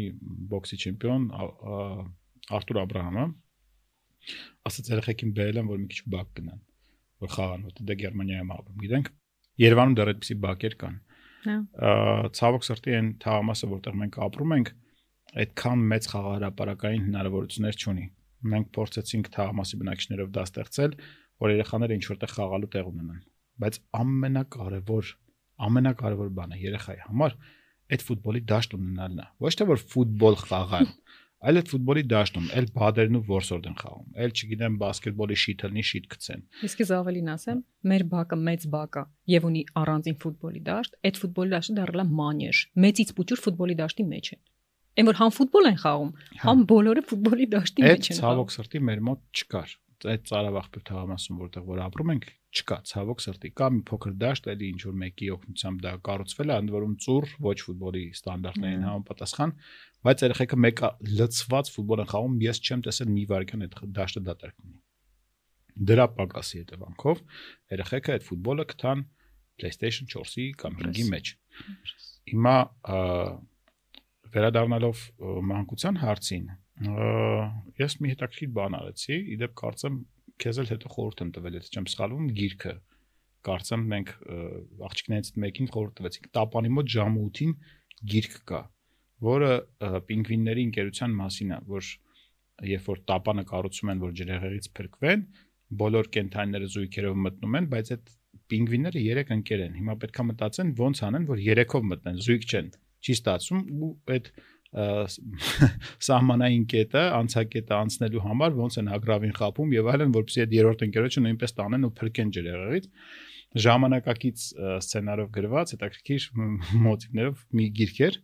[0.54, 1.28] բոքսի չեմպիոն
[2.58, 3.28] Արտուր Աբ รา համը
[4.68, 6.64] ասաց երեխեքին բերել են որ մի քիչ բակ գնան
[7.24, 9.08] որ խաղան, որտեղ դե Գերմանիայում ապրում, գիտենք։
[9.64, 10.98] Երևանում դեռ այդպիսի բակեր կան։
[11.48, 11.56] Հա։
[12.38, 14.72] Ցավոք սրտի այն թաղամասը, որտեղ մենք ապրում ենք,
[15.44, 18.06] այդքան մեծ խաղահարապարակային հնարավորություններ չունի։
[18.54, 20.98] Մենք փորձեցինք թաղամասի բնակիչներով դա ստեղծել,
[21.42, 23.22] որ երեխաները ինչ որտեղ խաղալու տեղ ունենան։
[23.58, 25.12] Բայց ամենակարևոր
[25.68, 27.38] ամենակարևոր բանը երեխայի համար
[27.94, 30.90] այդ ֆուտբոլի դաշտ ունենալն է։ Ոչ թե որ ֆուտբոլ խաղան,
[31.48, 36.08] այլ այդ ֆուտբոլի դաշտում էլ բադերն ու որսորդ են խաղում։ Էլ չգիտեմ բասկետբոլի շիթելնի շիթ
[36.14, 37.60] գցեն։ Իսկ ես ավելին ասեմ,
[37.92, 39.04] մեր բակը մեծ բակ է
[39.38, 44.08] եւ ունի առանձին ֆուտբոլի դաշտ, այդ ֆուտբոլի դաշտը դառել է մանեж։ Մեծից փոքր ֆուտբոլի դաշտի
[44.18, 44.42] մեջ են։
[44.98, 48.54] Այն որ համ ֆուտբոլ են խաղում, հա։ համ բոլորը ֆուտբոլի դաշտի մեջ են։ Այդ ցավոք
[48.58, 49.76] սրտի մեր մոտ չկար
[50.06, 52.26] այդ ծարավախբյուր թաղամասում որտեղ որ ապրում ենք
[52.58, 56.58] չկա ցավոք սրտի կա մի փոքր դաշտ էլի ինչ որ մեկի օգնությամբ դա կառուցվել է
[56.62, 59.54] ընդ որում ծուր ոչ ֆուտբոլի ստանդարտներին համապատասխան
[60.08, 60.90] բայց երեխեքը մեկը
[61.22, 64.78] լծված ֆուտբոլ են խաղում ես չեմ տեսել մի վարքյան այդ դաշտը դատարկ ունի
[65.88, 67.24] դրա պակասի հետևանքով
[67.78, 69.04] երեխեքը այդ ֆուտբոլը կթան
[69.58, 71.34] PlayStation 4-ի կամ 5-ի մեջ
[72.34, 72.56] հիմա
[74.38, 75.04] վերադառնալով
[75.52, 76.48] մանկության հարցին
[76.78, 79.96] ես մի հետաքրքիր բան արեցի, իդեպ կարծեմ
[80.44, 82.74] քեզ էլ հետո խորհուրդ եմ տվել, եթե չեմ սխալվում, գիրքը
[83.48, 84.10] կարծեմ մենք
[84.88, 87.54] աղջիկներից մեկին խորհուրդ տվեցինք տապանի մոտ ժամը 8-ին
[88.12, 88.62] գիրք կա,
[89.28, 89.52] որը
[90.08, 91.92] պինգվինների ընկերության մասին է, որ
[92.68, 95.24] երբ որ տապանը կառուցում են, որ ջրեղեղից փրկվեն,
[95.78, 98.12] բոլոր կենթանիները զույգերով մտնում են, բայց այդ
[98.48, 103.16] պինգվինները 3 ընկեր են։ Հիմա պետքա մտածեն ոնց անեն, որ 3-ով մտնեն, զույգ չեն։ Չի
[103.18, 104.30] ստացվում ու այդ
[106.08, 111.24] սահմանային կետը, անցակետը անցնելու համար ոնց են ագրավին խապում եւ այլն, որպեսզի այդ երրորդ ընկերոջը
[111.28, 112.90] նույնպես տանեն ու փրկեն ջրեղեղից
[113.64, 114.44] ժամանակակից
[114.84, 116.26] սցենարով գրված, հետաքրքիր
[116.84, 118.20] մոտիվներով մի գիրք էր։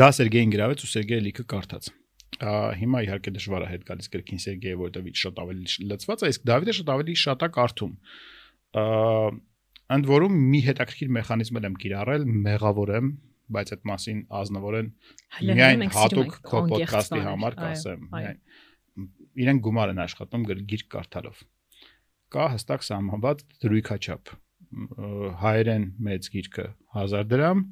[0.00, 1.90] Դա Սերգեյին գրավեց ու Սերգեյը լիքը կարդաց։
[2.42, 6.48] Ա հիմա իհարկե դժվար է հետ գալիս գրքին Սերգեյը, որովհետեւ շատ ավելի լծված է, իսկ
[6.50, 7.92] Դավիթը շատ ավելի շատ է կարդում։
[9.96, 13.10] ընդ որում մի հետաքրքիր մեխանիզմ եմ կիրառել, մեղավոր եմ
[13.54, 14.88] բայց այդ մասին ազնվորեն
[15.50, 18.08] միայն հատուկ քո ոդկասթի համար կասեմ
[19.44, 21.42] իրեն գումար են աշխատում գիրք կարդալով
[22.36, 24.34] կա հստակ սահմանված դրույքաչափ
[25.42, 26.66] հայերեն մեծ գիրքը
[26.96, 27.66] 1000 դրամ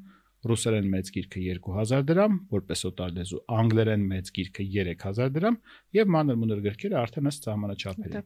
[0.45, 5.57] ռուսերեն մեծ գիրքը 2000 դրամ որպես օտար լեզու անգլերեն մեծ գիրքը 3000 դրամ
[5.97, 8.21] եւ մանր մունր գրքերը արդեն ըստ սահմանաչափերի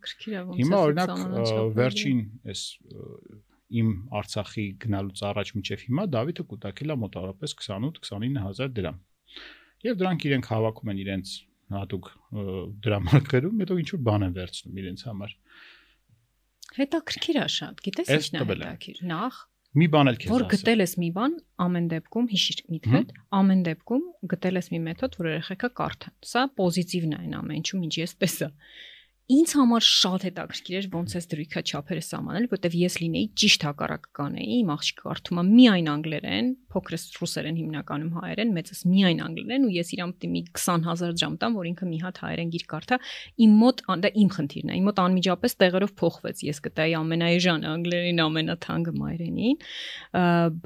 [0.60, 1.14] հիմա օրինակ
[1.80, 2.22] վերջին
[2.54, 2.64] այս
[3.70, 3.90] իմ
[4.20, 8.98] Արցախի գնալուց առաջ մինչև հիմա Դավիթը կուտակել է մոտավորապես 28-29000 դրամ։
[9.90, 11.36] Եվ դրանք իրենք հավաքում են իրենց
[11.70, 12.10] հատուկ
[12.88, 15.36] դրամարկղերում, հետո ինչ որ բան են վերցնում իրենց համար։
[16.80, 19.40] Հետաքրքիր է շատ, գիտես ինչն է հետաքրքիր։ Նախ
[19.78, 24.06] մի բան էլ քեզ որ գտել ես մի բան ամեն դեպքում հիշիր միտքդ ամեն դեպքում
[24.32, 28.16] գտել ես մի մեթոդ որ երեխեքը կարդան սա պոզիտիվն է այն ամեն ինչում ինչ ես
[28.24, 28.50] տեսա
[29.30, 34.10] ինձ համար շատ հետաքրքիր էր ոնց էս դրույքա չափերը սահմանել, որտեվ ես լինեի ճիշտ հակառակը
[34.20, 39.74] կանեի, իմ աղջիկը կարդում է միայն անգլերեն, փոքրս ռուսերեն հիմնականում հայերեն, մեծս միայն անգլերեն ու
[39.74, 43.00] ես իրան պետք է մի 20000 ժամ տամ, որ ինքը մի հատ հայերեն գիր կարդա։
[43.46, 48.22] Իմ մոտ դա իմ խնդիրն է։ Իմ մոտ անմիջապես տեղերով փոխվեց։ Ես գտայի ամենաեժանը անգլերեն
[48.26, 49.58] ամենաթանկը հայերենին,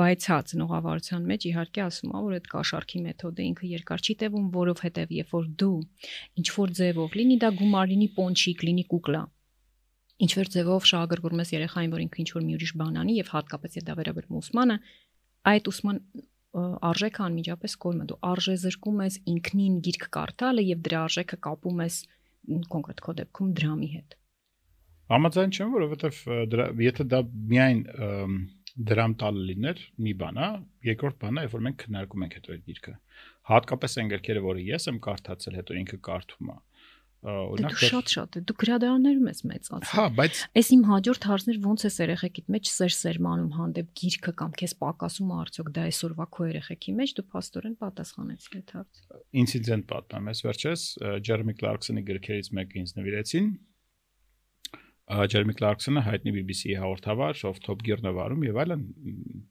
[0.03, 4.45] բայց հա ծնողավարության մեջ իհարկե ասում ա, որ այդ կաշառքի մեթոդը ինքը երկար չի տևում,
[4.53, 5.80] որովհետև երբ որ դու
[6.43, 9.24] ինչ որ ձևով լինի դա գումար լինի պոնչիկ լինի կուկլա
[10.24, 13.32] ինչ որ ձևով շահագրգռում ես երեխային, որ ինքը ինչ որ մի ուրիշ բան անի եւ
[13.34, 14.76] հատկապես եթե դա վերաբերում ուսմանը,
[15.51, 15.99] այդ ուսման
[16.54, 21.80] արժեքը անմիջապես կորում է։ Դու արժե զրկում ես ինքնին գիրք կարդալը եւ դրա արժեքը կապում
[21.84, 21.95] ես
[22.74, 24.18] կոնկրետ քո դեպքում դրամի հետ։
[25.14, 26.20] Համաձայն չեմ, որովհետև
[26.54, 27.20] դրա եթե դա
[27.54, 27.82] միայն
[28.74, 30.47] դրամ տալը լիներ, մի բան է,
[30.88, 32.93] երկրորդ բանը, երբ որ մենք քննարկում ենք հետո այդ գիրքը։
[33.49, 36.56] Հատկապես այն գրքերը, որը ես եմ կարդացել, հետո ինքը կարդում է
[37.24, 41.91] օրինակ դու շատ-շատ դու գրադարաններում ես մեծացել հա բայց այս իմ հաջորդ հարցներ ոնց է
[42.03, 47.13] երեխեքիդ մեջ սեր սերմանում հանդեպ գիրքը կամ քեզ պակասում արդյոք դա այսօրվա քո երեխեքի մեջ
[47.19, 50.88] դու փաստորեն պատասխանեցի այդ հարցը ինցիդենտ պատմեմ ես վերջես
[51.30, 53.47] Ջերեմի Կլարկսոնի գրքերից մեկը ինձ նվիրեցին
[55.03, 58.86] Ջերեմի Կլարկսոնը հայտնի BBC-ի հաղորդավար, ով Top Gear-ն է վարում եւ այլն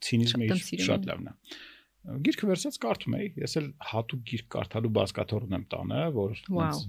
[0.06, 0.48] ցինիզմը
[0.86, 1.34] շատ լավն է
[2.02, 6.40] Գիրքը վերցած կարդում էի, ես էլ հատուկ գիրք կարդալու բասկաթոռն եմ տանը, որ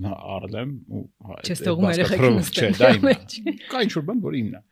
[0.10, 1.04] առել եմ ու
[1.44, 4.64] Չես թողում երեխեքին Չէ, դա իմն է։ Կա ինչ որ բան, որ իմն է։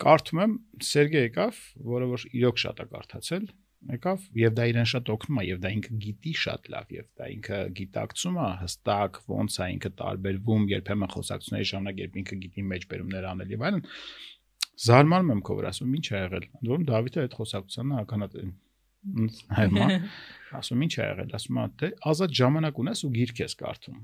[0.00, 0.54] Կարդում եմ,
[0.90, 1.60] Սերգեյ եկավ,
[1.92, 3.44] որը որ իրոք շատ է կարդացել,
[3.88, 7.28] եկավ եւ դա իրեն շատ օգնում է եւ դա ինքը գիտի շատ լավ եւ դա
[7.34, 13.28] ինքը գիտակցում է հստակ ոնց է ինքը տարբերվում երբեմն խոսակցությունների ժամանակ երբ ինքը գիտի մեջբերումներ
[13.30, 13.86] անել եւ այլն
[14.84, 18.36] զարմանում եմ քո վրա ասում ինչ ա եղել ընդ որում Դավիթը այդ խոսակցությանը հականատ
[19.00, 19.86] Հիմա
[20.60, 24.00] ասում ինչ ա եղել, ասում ա դե ազատ ժամանակ ունես ու գիրք ես կարդում։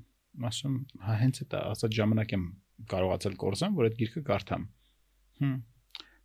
[0.47, 0.77] Ասում
[1.07, 2.47] հա հենց այդ ազատ ժամանակ եմ
[2.93, 4.65] կարողացել կորզեմ, որ այդ գիրքը կարդամ։
[5.41, 5.57] Հմ։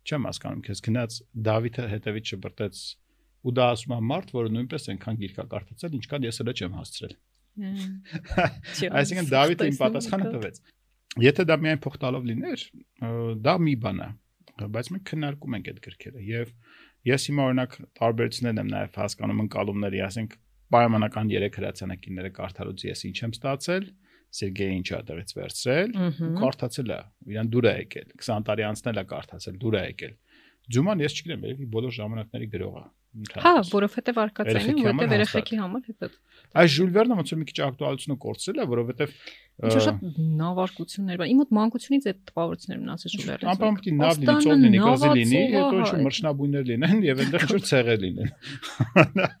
[0.02, 1.18] Չեմ հասկանում, քեզ գնաց
[1.48, 2.80] Դավիթը հետևից շպրտեց
[3.42, 7.14] ու դա ասում ա մարդ, որը նույնպես այնքան գիրքա կարդացել, ինչքան ես էլ չեմ հասցրել։
[9.02, 10.60] Այսինքն Դավիթը իմ պատասխանը տվեց։
[11.22, 12.62] Եթե դա միայն փոխտալով լիներ,
[13.44, 14.08] դա մի բան է,
[14.72, 16.54] բայց մենք քննարկում ենք այդ գրքերը եւ
[17.02, 20.36] Ես հիմա օրինակ տարբերություններ եմ նաև հասկանում ընկալումների, ասենք
[20.72, 23.88] պայմանական 3 հրացանակիները կարդալուց ես ինչ եմ ստացել,
[24.32, 25.90] Սերգեյը ինչ է դերից վերցրել,
[26.40, 27.00] կարդացել է,
[27.32, 30.14] իրան դուր է եկել, 20 տարի անցնել է կարդացել, դուր է եկել։
[30.72, 32.84] Ջուման ես չգիտեմ, երևի բոլոր ժամանակների գրող է։
[33.42, 36.08] Հա, որովհետև արկածային, որովհետև երեխեքի համար հետո։
[36.52, 39.14] Այս Ժուլ Վերնը ոնց որ մի քիչ ակտուալությունը կորցրել է, որովհետև
[39.62, 39.96] Ինչ շատ
[40.42, 44.80] նավարկություններ բան։ Իմ մոտ մանկությունից այդ տպավորություններ մնացել Ժուլ Վերնը։ Անպամքի նավ լինի, ծով լինի,
[44.82, 48.30] գազի լինի, հետո ինչ մրջնաբույներ լինեն եւ այնտեղ ինչ ցեղեր լինեն։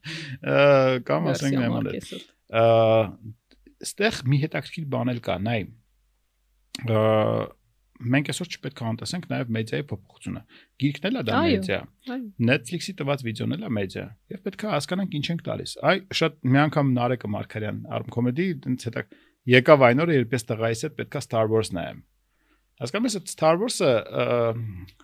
[1.08, 1.88] Կամ ասենք նայում
[3.82, 5.60] ստեղ մի հետաքրքիր բան էլ կա, նայ
[8.12, 10.42] մենք այսօր չպետք է անտեսենք նաև մեդիայի փոփոխությունը։
[10.82, 11.80] Գիրքն էլ է դա մեդիա։
[12.50, 16.38] Netflix-ի տված վիդեոն էլ է մեդիա։ Եվ պետք է հասկանանք ինչ ենք տալիս։ Այ շատ
[16.52, 19.04] մի անգամ Նարեկը Մարկարյան Arm Comedy այնց հետա
[19.52, 22.02] եկավ այն օրը, երբ ես տղայիս հետ պետքա Star Wars նայեմ։
[22.82, 23.90] Հասկանում ես, Star Wars-ը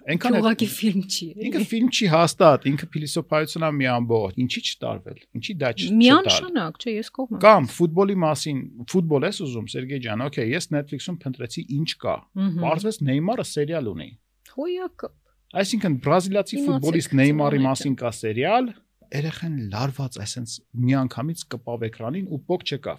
[0.08, 5.20] այնքան ուղղակի ֆիլմ չի։ Ինքը ֆիլմ չի հաստատ, ինքը փիլիսոփայություն է մի ամբողջ։ Ինչի չտարվել։
[5.38, 8.58] Ինչի դա չտար։ Միանշանակ, չէ, ես կողմ եմ։ Կամ ֆուտբոլի մասին,
[8.92, 12.16] ֆուտբոլ ես ուզում, Սերգեյ ջան, օքեյ, ես Netflix-ում փնտրեցի ինչ կա։
[12.58, 14.10] Պարզվեց Նեյմարը սերիալ ունի։
[14.58, 15.10] Հոյակը։
[15.58, 18.66] Այսինքն բրազիլացի ֆուտբոլիստ Նեյմարի մասին կա սերիալ,
[19.14, 20.54] երեխան լարված այսենց
[20.88, 22.98] միանգամից կպավ էկրանին ու փոք չկավ։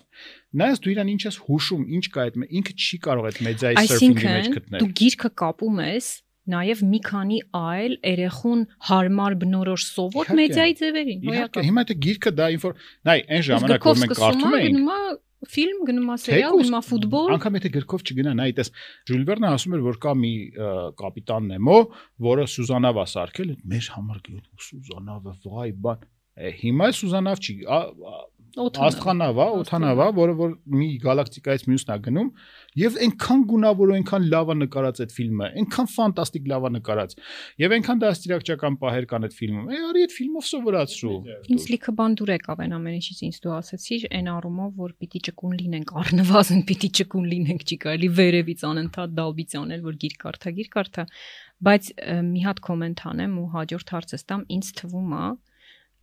[0.62, 4.28] Նայես դու իրան ինչ ես հուշում, ինչ կա այդ ինքը չի կարող այդ մեդիայի սերֆինգի
[4.30, 6.10] մեջ գտնել։ Դու գիրքը կապում ես
[6.49, 12.47] նաև մի քանի այլ երեխուն հարմար բնորոշ սովոր մեդիայի ձևերին։ Հոյակա։ Հիմա դա գիրքը դա
[12.55, 12.78] ինֆոր,
[13.10, 17.58] նայ, այն ժամանակ որ մենք կարդում էինք, ֆիլմ, գնում է սերիալ, գնում է ֆուտբոլ։ Անկամ
[17.60, 18.72] եթե գրքով չգնա, նայ, այդպես
[19.10, 20.34] Ժուլ Վերնը ասում էր, որ կա մի
[21.00, 21.78] կապիտան Նեմո,
[22.28, 24.20] որը Սուզանավ է սարքել, մեր համար
[24.68, 26.04] Սուզանավը, վայ, բան։
[26.60, 27.56] Հիմա Սուզանավ չի,
[28.58, 32.30] Աստղանավ է, օթանավ է, որը որ մի գալակտիկայից մյուսն է գնում
[32.80, 37.16] եւ այնքան գունավոր ու այնքան լավ է նկարած այդ ֆիլմը, այնքան ֆանտաստիկ լավ է նկարած։
[37.60, 41.18] Եվ այնքան դաստիարակչական պահեր կան այդ ֆիլմում։ Է, արի այդ ֆիլմով սովորացրու։
[41.50, 45.22] Ինձ լիքը բան դուր եկավ այն ամեն ինչից ինձ դու ասացիր, այն առումով, որ պիտի
[45.30, 50.54] ճկուն լինենք, առնվազն պիտի ճկուն լինենք, չի կարելի վերևից անընդհատ դալբից անել, որ գիր կարդա,
[50.60, 51.06] գիր կարդա։
[51.60, 51.88] Բայց
[52.30, 55.26] մի հատ կոմենտ անեմ ու հաջորդ հարցս տամ, ինձ թվում է,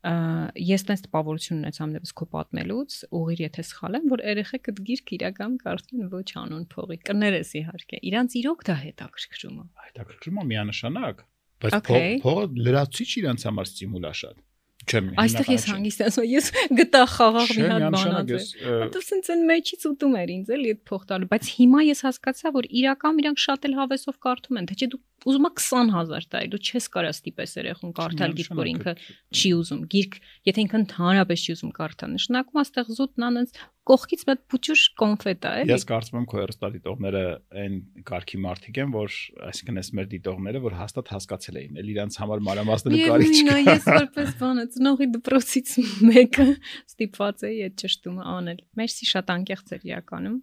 [0.06, 5.56] ես տես տպավորություն ունեցամ դեպս քո պատմելուց, ուղիղ եթե սխալ եմ, որ երեխեքը գիրք իրական
[5.62, 11.24] կարդեն ոչ անուն փողի։ Կներես իհարկե։ Իրանց իրոք դա հետաքրքրում է։ Հետաքրքրում է միանշանակ,
[11.56, 11.76] Բայց
[12.20, 14.42] փողը լրացուցիչ իրանց համար ստիմուլ է շատ։
[14.86, 16.48] Չեմ։ Այստեղ ես հանգիստ եմ, ես
[16.78, 20.82] գտա խաղաղ մի հատ բանած։ ը, Որտեվ սենց այն մեջից ուտում էր ինձ էլի այդ
[20.90, 24.76] փող տալու, բայց հիմա ես հասկացա, որ իրական իրանք շատ էլ հավեսով կարդում են, թե
[24.76, 28.92] չէ դու ուզում ես 20000 տալ, դու չես կարա ստիպես երախուն կարդալ գիրք, որ ինքը
[29.34, 34.40] չի ուզում։ Գիրք, եթե ինքը ընդհանրապես չի ուզում կարդալ, նշանակում աստեղ զուտն անենց կողքից մեծ
[34.50, 37.20] փուճուր կոնֆետ է, Ես կարծում եմ քո հերոստատիտողները
[37.62, 37.76] այն
[38.08, 42.42] կարգի մարդիկ են, որ այսինքն էս մեր դիտողները, որ հաստատ հասկացել էին, էլ իրանց համար
[42.46, 45.76] մանրամասնելու կարիք է, չկա։ ես որպես բանը ծնողի դպրոցից
[46.10, 46.48] մեկը
[46.90, 50.36] ստիպված էի այդ ճշտումը անել։ Մերսի շատ անկեղծ էր իրականում։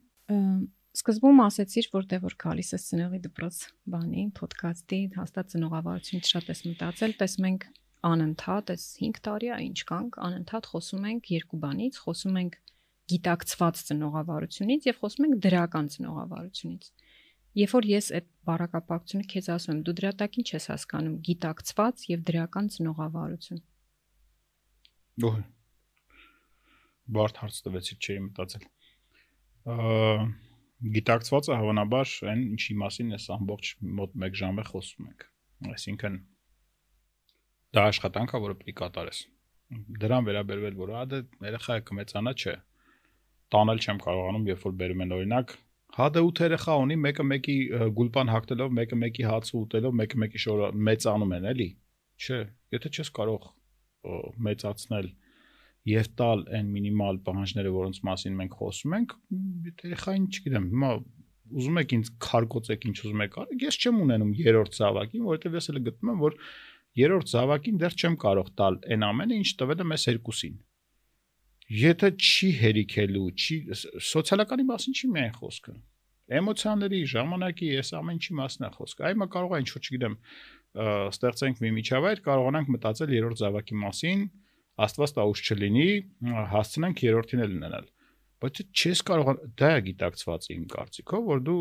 [0.94, 3.56] Սկզբում ասացիր, որ դե որ գալիս ես ծնողի դպրոց
[3.94, 7.66] բանի, ոդքասթի, հաստատ ծնողավարությունից շատ ես մտածել, տես մենք
[8.10, 12.60] անընդհատ էս 5 տարի է ինչ կանք, անընդհատ խոսում ենք երկու բանից, խոսում ենք
[13.14, 16.86] գիտակցված ծնողավարությունից եւ խոսում ենք դրական ծնողավարությունից։
[17.54, 22.06] Երբ որ ես այդ բարակապակցությունը քեզ ասում եմ, դու դրա տակ ինչ ես հասկանում՝ գիտակցված
[22.14, 23.60] եւ դրական ծնողավարություն։
[25.26, 25.38] Ոհ։
[27.14, 28.66] Բարդ հարց տվեցի, չէի մտածել։
[29.74, 29.78] Ա
[30.84, 33.69] գիտակցվածը հավանաբար այն ինչի մասին էս ամբողջ
[33.99, 35.25] մոտ 1 ժամ է խոսում ենք։
[35.73, 36.17] Այսինքն
[37.77, 39.21] դա աշխատանք է, որը պետք է կատարես։
[40.03, 42.55] Դրան վերաբերվել, որ հա դե երեխայը կմեծանա, չէ։
[43.53, 45.55] Տանել չեմ կարողանում, երբ որ բերում են օրինակ,
[45.93, 47.57] հա դե 8 երեխա ունի, մեկը մեկի
[47.97, 51.69] գուլպան հագնելով, մեկը մեկի հացը ուտելով, մեկը մեկի շորը մեծանում են, էլի։
[52.23, 52.39] Չէ,
[52.75, 53.49] եթե չես կարող
[54.47, 55.09] մեծացնել
[55.89, 59.15] եւ տալ այն մինիմալ պահանջները, որոնց մասին մենք խոսում ենք,
[59.84, 60.91] երեխային, չգիտեմ, հիմա
[61.53, 65.67] ուզում եք ինձ քարկոծեք ինչ ուզում եք արեք, ես չեմ ունենում երրորդ զավակին, որովհետեւ ես
[65.73, 66.38] էլ գտնում եմ, որ
[67.03, 70.55] երրորդ զավակին դեռ չեմ կարող տալ այն ամենը, ինչ տվել եմ ես երկուսին։
[71.73, 73.57] Եթե չի հերիքելու, չի
[74.13, 75.75] սոցիալականի մասին չի միայն խոսքը։
[76.34, 80.15] Էմոցիաների, ժամանակի, այս ամեն ինչի մասն է խոսքը։ Այ մա կարող է ինչ որ չգիտեմ,
[81.13, 84.23] ստեղծենք մի միջավայր, կարողանանք մտածել երրորդ զավակի մասին,
[84.82, 85.89] Աստված տա ուշ չլինի,
[86.53, 87.89] հասցնենք երրորդին էլ ունենալ։
[88.43, 89.28] Բայց դու չես կարող
[89.61, 91.59] դա է գիտակցված իմ կարծիքով, որ դու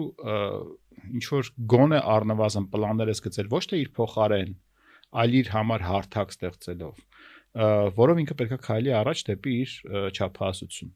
[1.13, 4.55] ինչ որ գոնե առնվազն պլաններ ես գծել ոչ թե իր փոխարեն,
[5.23, 7.05] այլ իր համար հարթակ ստեղծելով,
[8.01, 9.77] որով ինքը պետքա քայլի առաջ դեպի իր
[10.17, 10.93] չափահասություն։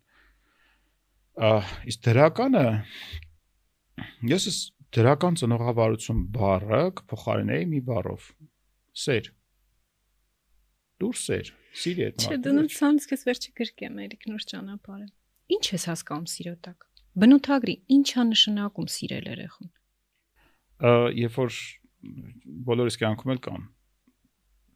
[1.92, 2.66] Իսկ դրականը
[4.32, 4.58] ես ես
[4.96, 8.28] դրական ծնողավարություն բառը կփոխարինեի մի բառով՝
[9.06, 9.30] սեր։
[11.02, 11.50] Դուրս սեր,
[11.82, 15.08] սիրի այդ Չէ, մարդը, վերջ։ ցանց քեզ վերջը գրկեմ Էրիկ նոր ճանապարհը։
[15.56, 19.70] Ինչ ես հասկանում սիրո տակ։ Բնութագրի, ինչա նշանակում սիրել երախուն։
[20.76, 21.58] Ա, երբ որ
[22.66, 23.66] բոլորիս կյանքում էլ կան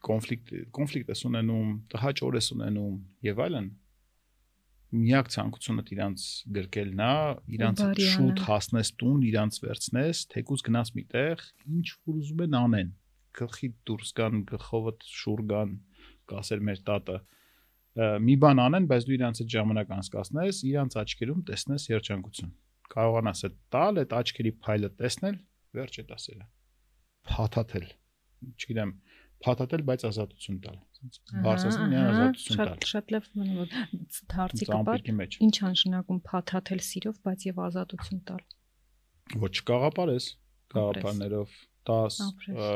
[0.01, 2.95] կոնֆլիկտ կոնֆլիկտ ես ունենում, տհաճ օր ես ունենում
[3.27, 3.67] եւ այլն
[4.91, 6.23] միակ ցանկությունը իրանց
[6.57, 7.11] գրկելն է,
[7.57, 11.45] իրանց շուտ հասնես տուն, իրանց վերցնես, թեկուզ գնաս միտեղ,
[11.77, 12.91] ինչ որ ուզում են անեն։
[13.39, 15.77] Գլխի դուրս գան, գլխովդ շուր գան,
[16.31, 17.17] կասեր մեր տատը։
[18.27, 22.53] Մի բան անեն, բայց դու իրանց այդ ժամանակ անցկացնես, իրանց աչքերում տեսնես երջանկություն։
[22.91, 25.41] Կարողանաս այդ տալ, այդ աչքերի փայլը տեսնել,
[25.79, 26.47] վերջ է դասերը։
[27.31, 27.89] Փաթաթել։
[28.51, 28.93] Չգիտեմ,
[29.45, 30.79] փաթաթել, բայց ազատություն տալ։
[31.45, 33.75] բարձրացնել միայն ազատություն տալ։ Շատ շատ լավ որ
[34.91, 38.43] դարձի մեջ։ Ինչ անշնակում փաթաթել սիրով, բայց եւ ազատություն տալ։
[39.45, 40.27] Ոչ կաղապարես,
[40.75, 41.55] կաղապարներով
[41.91, 42.75] 10 Ապրես։ ը,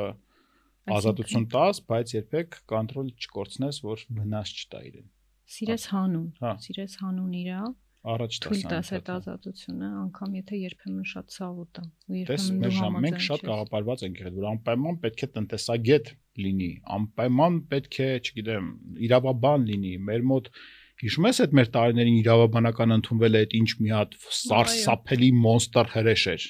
[0.92, 5.06] ազատություն տաս, բայց երբեք կոնտրոլ չկորցնես, որ վնաս չտա իրեն։
[5.54, 7.60] Սիրես հանուն։ Հա, Սիրես հանուն իրա,
[8.14, 12.62] առաջ տաս։ թույլ տաս այդ հա։ ազատությունը, անգամ եթե երբեմն շատ ցավ ուտա։ Ու երբեմն
[12.64, 16.10] դու ժամ մենք շատ համաձայն կաղապարված ենք եղել, որ անպայման պետք է տնտեսագետ
[16.44, 18.66] լինի, անպայման պետք է, չգիտեմ,
[19.08, 20.50] իրավաբան լինի։ Մեր մոտ
[21.04, 26.24] հիշում ես այդ մեր տարիներին իրավաբանական ընդունվել է այդ ինչ մի հատ սարսափելի մոնստր հրեշ
[26.34, 26.44] էր։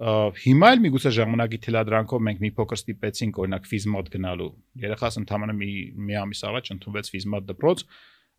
[0.00, 4.48] Հիմա էլ միգուցե ժամանակի թելադրանքով մենք մի փոքր ստիպեցինք օրինակ ֆիզմատ գնալու։
[4.80, 5.72] Երեխաս ընդհանրապես մի
[6.08, 7.82] մի ամիս առաջ ընդունվեց ֆիզմատ դպրոց,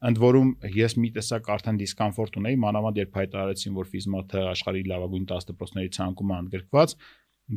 [0.10, 5.28] ընդ որում ես մի տեսակ արդեն դիսկոմֆորտ ունեի, մանավանդ երբ հայտարարեցին, որ ֆիզմաթը աշխարհի լավագույն
[5.30, 6.96] 10 դպրոցների ցանկում է ընդգրկված,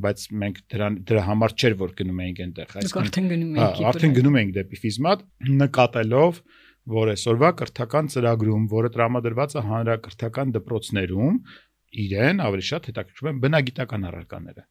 [0.04, 3.84] բայց մենք դրան դրա համար չէր որ գնում էինք այնտեղ, Դուք արդեն գնում Հա, եք։
[3.88, 5.24] արդեն գնում ենք դեպի ֆիզմատ
[5.64, 6.40] նկատելով,
[6.94, 11.38] որ այսօրվա կրթական ծրագրում, որը տրամադրված է հանրակրթական դպրոցներում,
[12.04, 14.64] իրեն ավելի շատ հետաքրքրում են բնագիտական առարկաները։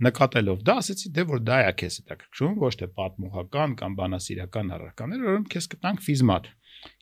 [0.00, 5.26] Նկատելով դա, ասեցի, դե որ դա է քեզ հետաքրքրում, ոչ թե պատմողական կամ բանասիրական առարկաներ,
[5.28, 6.48] որոնք քեզ կտանք ֆիզմատ։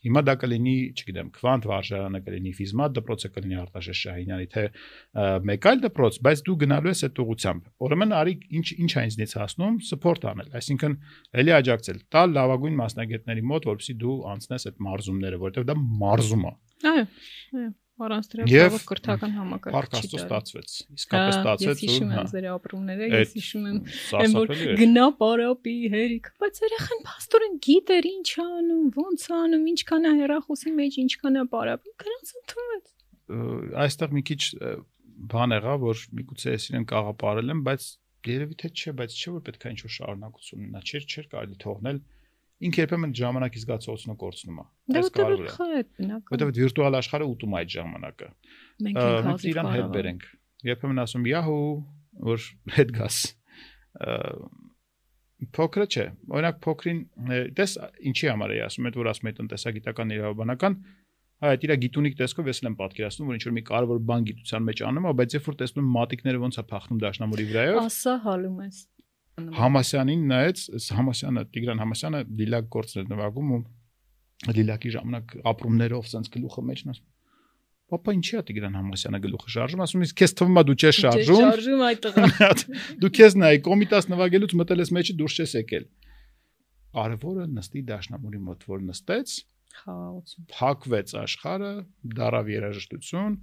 [0.03, 4.65] Հիմա դա կլինի, չգիտեմ, քվանտ վարժարանը կլինի ֆիզմատ դպրոցը կլինի Արտաշես Շահինյանի թե
[5.49, 9.35] մեկ այլ դպրոց, բայց դու գնալու ես այդ ուղությամբ։ Ուրեմն արի ինչ ինչ է ինձնից
[9.39, 10.97] հասնում սպորտ անել, այսինքն
[11.39, 16.55] էլի աջակցել, տալ լավագույն մասնագետների մոտ, որովհետեւ դու անցնես այդ մարզումները, որովհետեւ դա մարզում է։
[16.89, 17.07] Այո։
[17.99, 22.31] Առանց դրա բավական կրթական համակարգ չի դարի։ ստացվեց։ Իսկապես Հա, ստացվեց Ես հիշում հա, եմ
[22.33, 23.79] ձեր ապրումները, ես հիշում եմ
[24.19, 30.13] Այն որ գնա պարապի հերիք, բայց երախան փաստորեն գիտեր ինչ անում, ոնց անում, ինչքան է
[30.23, 32.93] հերախոսի մեջ, ինչքան է պարապում, գնաց ընդունեց։
[33.89, 34.43] Այստեղ մի քիչ
[35.29, 37.89] բան եղա, որ միգուցե ես իրեն կաղապարել եմ, բայց
[38.29, 42.01] երևի թե չէ, բայց չէ որ պետք է ինչ-որ շարունակություն ունենա։ Չէր, չէր կարելի թողնել։
[42.59, 46.53] Ինքը երբեմն ժամանակի զգացողությունը կորցնում է։ Դա Այս որտեղ կարևոր է։ խա է բնական։ Որտեղ
[46.59, 48.31] վիրտուալ աշխարհը ուտում այդ ժամանակը։
[48.89, 50.27] Մենք իրան հետ բերենք։
[50.69, 51.69] Երբեմն ասում «Yahoo»,
[52.29, 52.47] որ
[52.79, 53.19] հետ գաս։
[55.55, 57.03] Փոքրը չէ։ Օրինակ փոքրին
[57.55, 57.75] տես
[58.11, 60.75] ինչի համար է ասում, այդ որ ասում է տնտեսագիտական իրավաբանական
[61.39, 64.25] Այ այդ իր գիտունիկ տեսքով ես էլ եմ պատկերացնում, որ ինչ որ մի կարևոր բան
[64.27, 67.79] գիտության մեջ անում է, բայց երբ որ տեսնում եմ մատիկները ոնց է փախնում դաշնամուրի վրայով,
[67.79, 68.81] Ասա հալում ես։
[69.59, 70.65] Համասյանին նայեց,
[70.99, 73.61] Համասյանը Տիգրան Համասյանը լիլակ գործներ նվագում ու
[74.59, 77.07] լիլակի ժամանակ ապրումներով սենց գլուխը մեջն ասում։
[77.89, 81.45] Պապա ինչի է Տիգրան Համասյանը գլուխը շարժում, ասում ես քեզ թվում է դու չես շարժում։
[81.45, 82.51] Շարժում այդ տղա։
[83.03, 85.87] Դու քեզ նայ կոմիտաս նվագելուց մտել ես մեջը դուրս չես եկել։
[86.99, 89.33] Կարևորը նստի դաշնամուրի մոտ, որ նստեց,
[89.79, 91.73] Խաղաղություն։ փակվեց աշխարը,
[92.19, 93.35] դարավ երաժշտություն,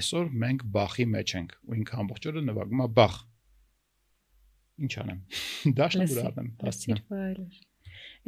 [0.00, 3.16] այսօր մենք բախի մեջ ենք ու ինքը ամբողջ օրը նվագում է բախ։
[4.80, 5.20] Ինչ անեմ։
[5.86, 6.28] առնեմ, Լսիր
[6.60, 7.58] դասնեմ։ վայելեր։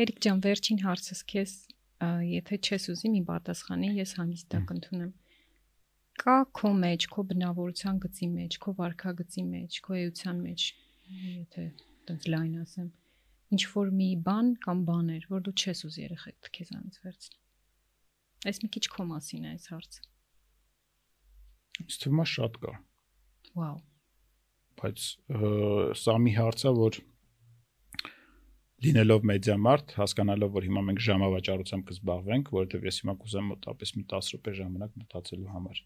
[0.03, 1.53] Էրիկ ջան, վերջին հարցս քեզ,
[2.29, 5.13] եթե չես ուզի մի պատասխանի, ես հանգիստակ ընդունեմ։
[6.23, 10.67] Կա քո մեջ, քո բնավորության գծի մեջ, քո վարքագծի մեջ, քո էության մեջ,
[11.23, 11.65] եթե
[12.09, 12.89] տենց լայն ասեմ,
[13.57, 17.41] ինչ որ մի բան կամ բաներ, որ դու չես ուզի երեխեք քեզանից վերցնել։
[18.53, 20.07] Այս մի քիչ քո մասին է այս հարցը։
[22.23, 22.73] է շատ կա,
[23.53, 23.92] Վաու։
[24.81, 25.07] բայց
[26.03, 26.99] սա մի հարց է, որ
[28.83, 34.05] լինելով մեդիա մարդ, հասկանալով, որ հիմա մենք ժամավաճառությամբ կզբաղվենք, որովհետև ես հիմա կուզեմ մոտապես մի
[34.13, 35.83] 10 րոպե ժամանակ մտածելու համար։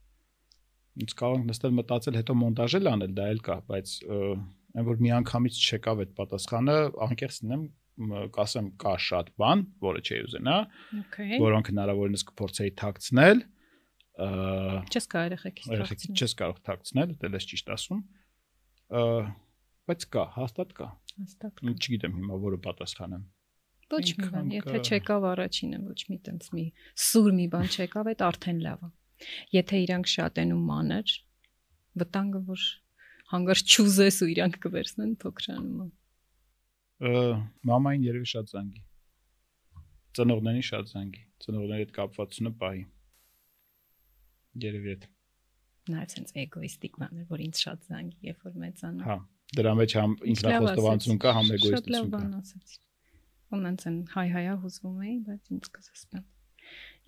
[0.97, 3.93] Ինձ կարող ենք նստել մտածել, հետո մոնտաժել անել, դա էլ կա, բայց
[4.77, 6.77] այն որ միանգամից չեկավ այդ պատասխանը,
[7.07, 7.67] անկեղծ լինեմ,
[8.37, 10.57] կասեմ կա շատ բան, որը չի ուզենա,
[11.01, 13.45] Okay։ որոնք հնարավորինս կփորձեի թաքցնել,
[14.17, 18.26] Չես կարող երեխեքից երեխեքի չես կարող թաքցնել, դա ես ճիշտ ասում։ Ը,
[18.91, 23.23] բայց կա, հաստատ կա։ Հաստատ։ Մ, Չգիտեմ հիմա որը պատասխանեմ։
[23.87, 26.65] Ոչ մի բան, եթե կա- չեկավ առաջինը, ոչ մի տենց մի
[27.07, 28.91] սուր մի բան չեկավ, այդ արդեն լավ է։
[29.57, 31.15] Եթե իրանք շատ են ու մանր,
[32.03, 32.65] վտանգը որ
[33.33, 35.89] հանգարց չուզես ու իրանք կվերցնեն փոքրանում է։
[37.07, 37.13] Ը,
[37.71, 38.83] Մամային երևի շատ զանգի։
[40.17, 42.85] Ծնողներին շատ զանգի։ Ծնողների հետ կապվածությունը պահի։
[44.67, 45.09] Երևի այդ։
[45.87, 49.17] Նաև sense էգոիստիկ բան է, որ ինձ շատ զանգի, երբ որ մեծանա։ Հա,
[49.59, 52.81] դրա մեջ համ ինքնախոստովանություն կա, համ Շատ լավ էգոիստություն կա։ բան ասացի։
[53.57, 56.25] Ոնց են հայ-հայա հուզվում էի, բայց ինձ կզսպեմ։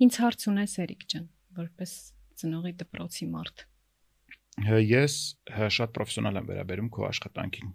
[0.06, 1.26] Ինձ հարց ունես Էրիկ ջան,
[1.58, 1.94] որպես
[2.38, 3.66] ծնողի դպրոցի մարդ։
[4.58, 5.14] Ես
[5.74, 7.68] շատ պրոֆեսիոնալ եմ վերաբերում քո աշխատանքին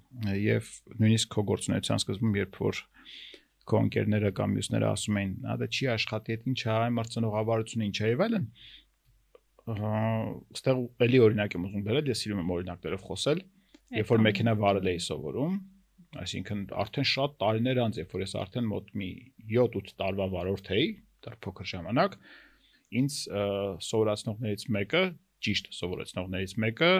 [0.44, 2.82] եւ նույնիսկ քո գործունեության սկզբում, երբ որ
[3.64, 7.88] քո ընկերները կամ մյուսները ասում էին, «Ա դա չի աշխատի, այդ ինչ է, այն մարցնողավարությունը
[7.88, 8.48] ինչ է» եւ այլն։
[9.64, 9.98] Ահա,
[10.58, 13.42] Ստեղ էլի օրինակ եմ ուզում բերել, ես սիրում եմ օրինակներով խոսել։
[13.94, 15.54] Երբ որ մեքենա վարել էի սովորում,
[16.24, 19.10] այսինքն արդեն շատ տարիներ անց, երբ որ ես արդեն մոտ մի
[19.54, 20.88] 7-8 տարվա վարորդ էի,
[21.24, 22.18] դա փոքր ժամանակ,
[23.00, 23.18] ինձ
[23.88, 25.04] սովորացնողներից մեկը,
[25.48, 26.92] ճիշտ սովորեցնողներից մեկը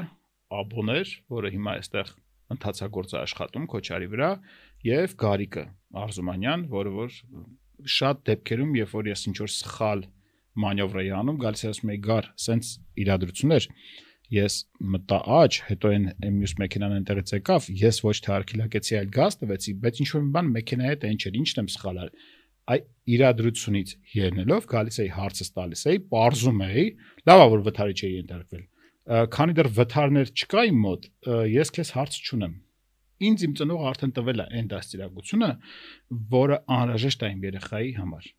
[0.64, 2.16] աբոն էր, որը հիմա այստեղ
[2.54, 4.32] ընթացագործ է աշխատում Քոչարի վրա,
[4.88, 5.64] եւ Գարիկը
[6.04, 7.16] Արզումանյան, որը որ
[7.94, 10.23] շատ դեպքերում, երբ որ ես ինչ որ սխալ մանևր
[11.04, 12.74] էի անում, գալիս ասում էի գար, սենց
[13.04, 13.70] իրադրություններ
[14.34, 14.56] ես
[14.94, 16.06] մտա աճ, հետո այն
[16.38, 20.32] մյուս մեքենան այնտեղից եկավ, ես ոչ թե արքիլակեցի, այլ գազ տվեցի, բայց ինչ որ մի
[20.38, 22.24] բան մեքենայի հետ այն չէր, ինչն եմ սխալ արել։
[22.64, 22.80] Այ
[23.14, 26.86] իրադրությունից ելնելով գալիս էի հարցս տալիս էի, parzum էի,
[27.28, 28.64] լավա որ վթարի չէի ենթարկվել։
[29.36, 31.10] Քանի դեռ վթարներ չկա իմ մոտ,
[31.54, 32.54] ես քեզ հարց չունեմ։
[33.24, 35.50] Ինձ իմ ծնողը արդեն տվել է այն դաստիարակությունը,
[36.34, 38.32] որը անհրաժեշտ է իմ երեխայի համար։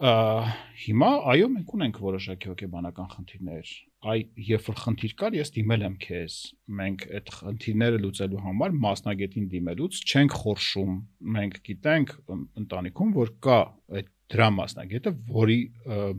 [0.00, 3.72] հիմա այո մենք ունենք որոշակի հոգեբանական խնդիրներ
[4.12, 6.36] այ երբ որ խնդիր կար ես դիմել եմ քեզ
[6.80, 10.96] մենք այդ խնդիրները լուծելու համար մասնագետին դիմելուց չենք խորշում
[11.36, 12.14] մենք գիտենք
[12.62, 13.58] ընտանիքում որ կա
[14.00, 15.58] այդ դրա մասնագետը որի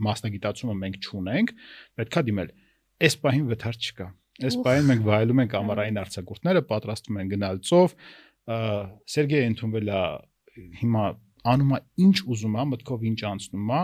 [0.06, 1.54] մասնագիտացումը մենք չունենք
[1.98, 2.54] պետքա դիմել
[3.04, 4.08] այս պահին վթար չկա
[4.48, 8.56] այս պահին մենք վայելում ենք ամառային արձակուրդները պատրաստում են գնալ ծով ը,
[9.14, 10.02] Սերգեյը ընդունվել է
[10.80, 11.04] հիմա
[11.52, 13.82] անում է ինչ ուզում է մտքով ինչ անցնում է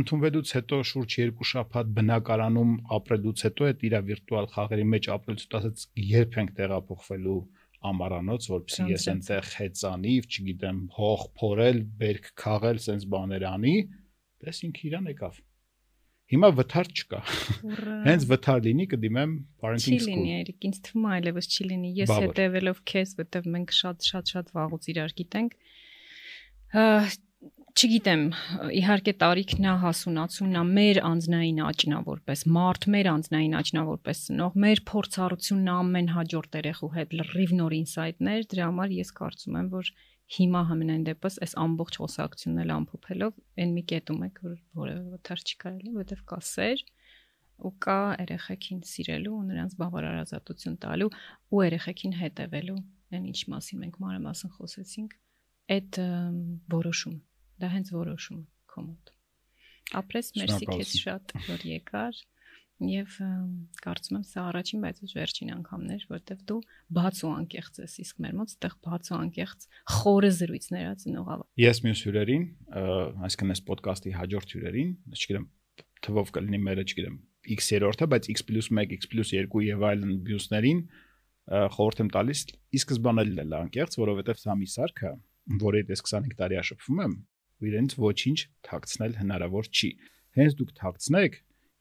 [0.00, 5.60] ընդունվելուց հետո շուրջ 2 շաբաթ բնակարանում ապրելուց հետո այդ իր վիրտուալ խաղերի մեջ ապրելուց հետո
[5.60, 7.40] ասած երբ ենք տեղափոխվելու
[7.90, 13.76] ամառանոց, որպեսզի ես այնտեղ հեծանիվ, չգիտեմ, հող փորել, բերք քաղել, սենց բաներ անի,
[14.44, 15.38] դες ինքը իրան եկավ։
[16.30, 17.20] Հիմա վթար չկա։
[18.08, 21.90] Հենց վթար լինի կդիմեմ չի parenting լինի, school։ Էրիկ, ինձ թվում է այլևս չի լինի։
[21.96, 25.56] Ես հետևելով քեզ, որտեվ մենք շատ շատ շատ վաղուց իրար գիտենք։
[26.70, 28.20] Չգիտեմ,
[28.78, 33.82] իհարկե տարիքն է, հասունացումն է, մեր անznային աճն է որպես մարդ, մեր անznային աճն է
[33.88, 39.10] որպես ծնող, մեր փորձառությունն է ամեն հաջորդ երեխու հետ լրիվ նոր ինսայթներ, դրա համար ես
[39.18, 39.90] կարծում եմ, որ
[40.36, 45.42] հիմա համենայն դեպս այս ամբողջ խոսակցությունն էլ ամփոփելով այն մի կետում եք, որ որևէ վթար
[45.42, 46.84] չի կարելի, որովհետև կա սեր
[47.66, 51.10] ու կա երեխեքին սիրելու ու նրանց բավարար ազատություն տալու
[51.50, 52.78] ու երեխեքին հետևելու,
[53.10, 55.18] այն ինչ մասին մենք մանրամասն խոսեցինք,
[55.70, 56.00] այդ
[56.74, 57.16] որոշում,
[57.62, 59.14] դա հենց որոշում քո մոտ։
[60.00, 62.20] Ապրես, մերսի քեզ շատ, որ եկար
[62.80, 63.16] եւ
[63.84, 66.58] կարծում եմ սա առաջին, բայց ոչ վերջին անգամն էր, որտեվ դու
[66.96, 69.66] բաց ու անկեղծ ես, իսկ մեր մոտ ստեղ բաց ու անկեղծ
[70.00, 72.46] խորը զրույցներ ա ծնողավ։ Ես մյուս հյուրերին,
[73.28, 75.46] այսինքն այս ոդկասթի հաջորդ հյուրերին, չգիտեմ,
[76.08, 77.16] թվով կլինի մերը, չգիտեմ,
[77.60, 80.80] X-երորդը, բայց X+1, X+2 եւ այլն մյուսներին
[81.50, 85.12] խորհուրդ եմ տալիս ի սկզբանե լինել անկեղծ, որովհետեւ սա մի սարքը,
[85.60, 87.14] որի դες 25 տարի աշփվում եմ,
[87.60, 89.90] ու իրենց ոչինչ թաքցնել հնարավոր չի։
[90.40, 91.38] Հենց դուք թաքցնեք,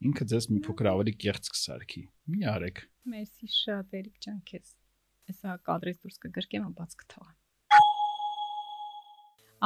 [0.09, 2.03] ինքը ձեզ մի փոքր ավելի կեղծ կսարքի։
[2.33, 4.73] Մի արեք։ Մերսի շատ Էրիկ ջան քեզ։
[5.29, 7.37] Հեսա կադրից դուրս կգրկեմ, բաց կթողեմ։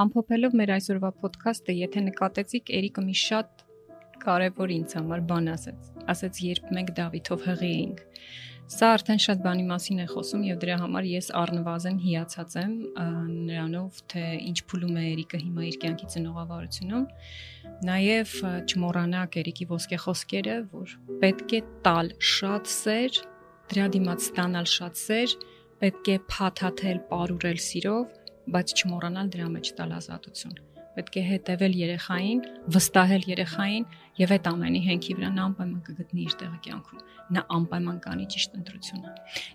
[0.03, 3.63] Ամփոփելով մեր այսօրվա ոդքասթը, եթե նկատեցիք, Էրիկը մի շատ
[4.23, 8.01] կարևոր ինձ համար բան ասեց։ Ասեց, երբ մենք Դավիթով հղի էինք։
[8.72, 12.74] Սա արդեն շատ բանի մասին է խոսում եւ դրա համար ես առնվազն հիացած եմ
[13.49, 17.05] նրանով, թե ինչ փուլում է Էրիկը հիմա իր կյանքի ծնողավարությունում։
[17.91, 18.36] Նաեւ
[18.72, 23.24] չմոռանաք Էրիկի ոսկե խոսքերը, որ պետք է տալ շատ սեր,
[23.74, 25.39] դրա դիմաց ստանալ շատ սեր,
[25.84, 28.22] պետք է փաթաթել, ապարուրել սիրով,
[28.55, 32.41] բայց չմոռանալ դրա մեջ տալ ազատություն։ Պետք է հետևել երեխային,
[32.75, 33.85] վստահել երեխային
[34.19, 38.57] եւ այդ ամենի հենքի վրա նա անպայման կգտնի իր տեղը կյանքում։ Նա անպայման կանի ճիշտ
[38.59, 39.13] ընտրությունը։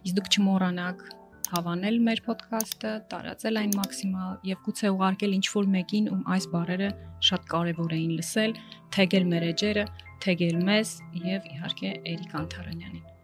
[0.09, 1.05] Իսկ դուք չմոռանաք
[1.49, 6.91] հավանել մեր ոդկասթը, տարածել այն մաքսիմալ եւ գուցե ուղարկել ինչ որ մեկին, ում այս բարերը
[7.29, 8.57] շատ կարեւոր էին լսել,
[8.99, 9.87] թեգել մեր էջերը,
[10.27, 10.97] թեգել մեզ
[11.29, 13.18] եւ իհարկե Էրիկ Անթարանյանին։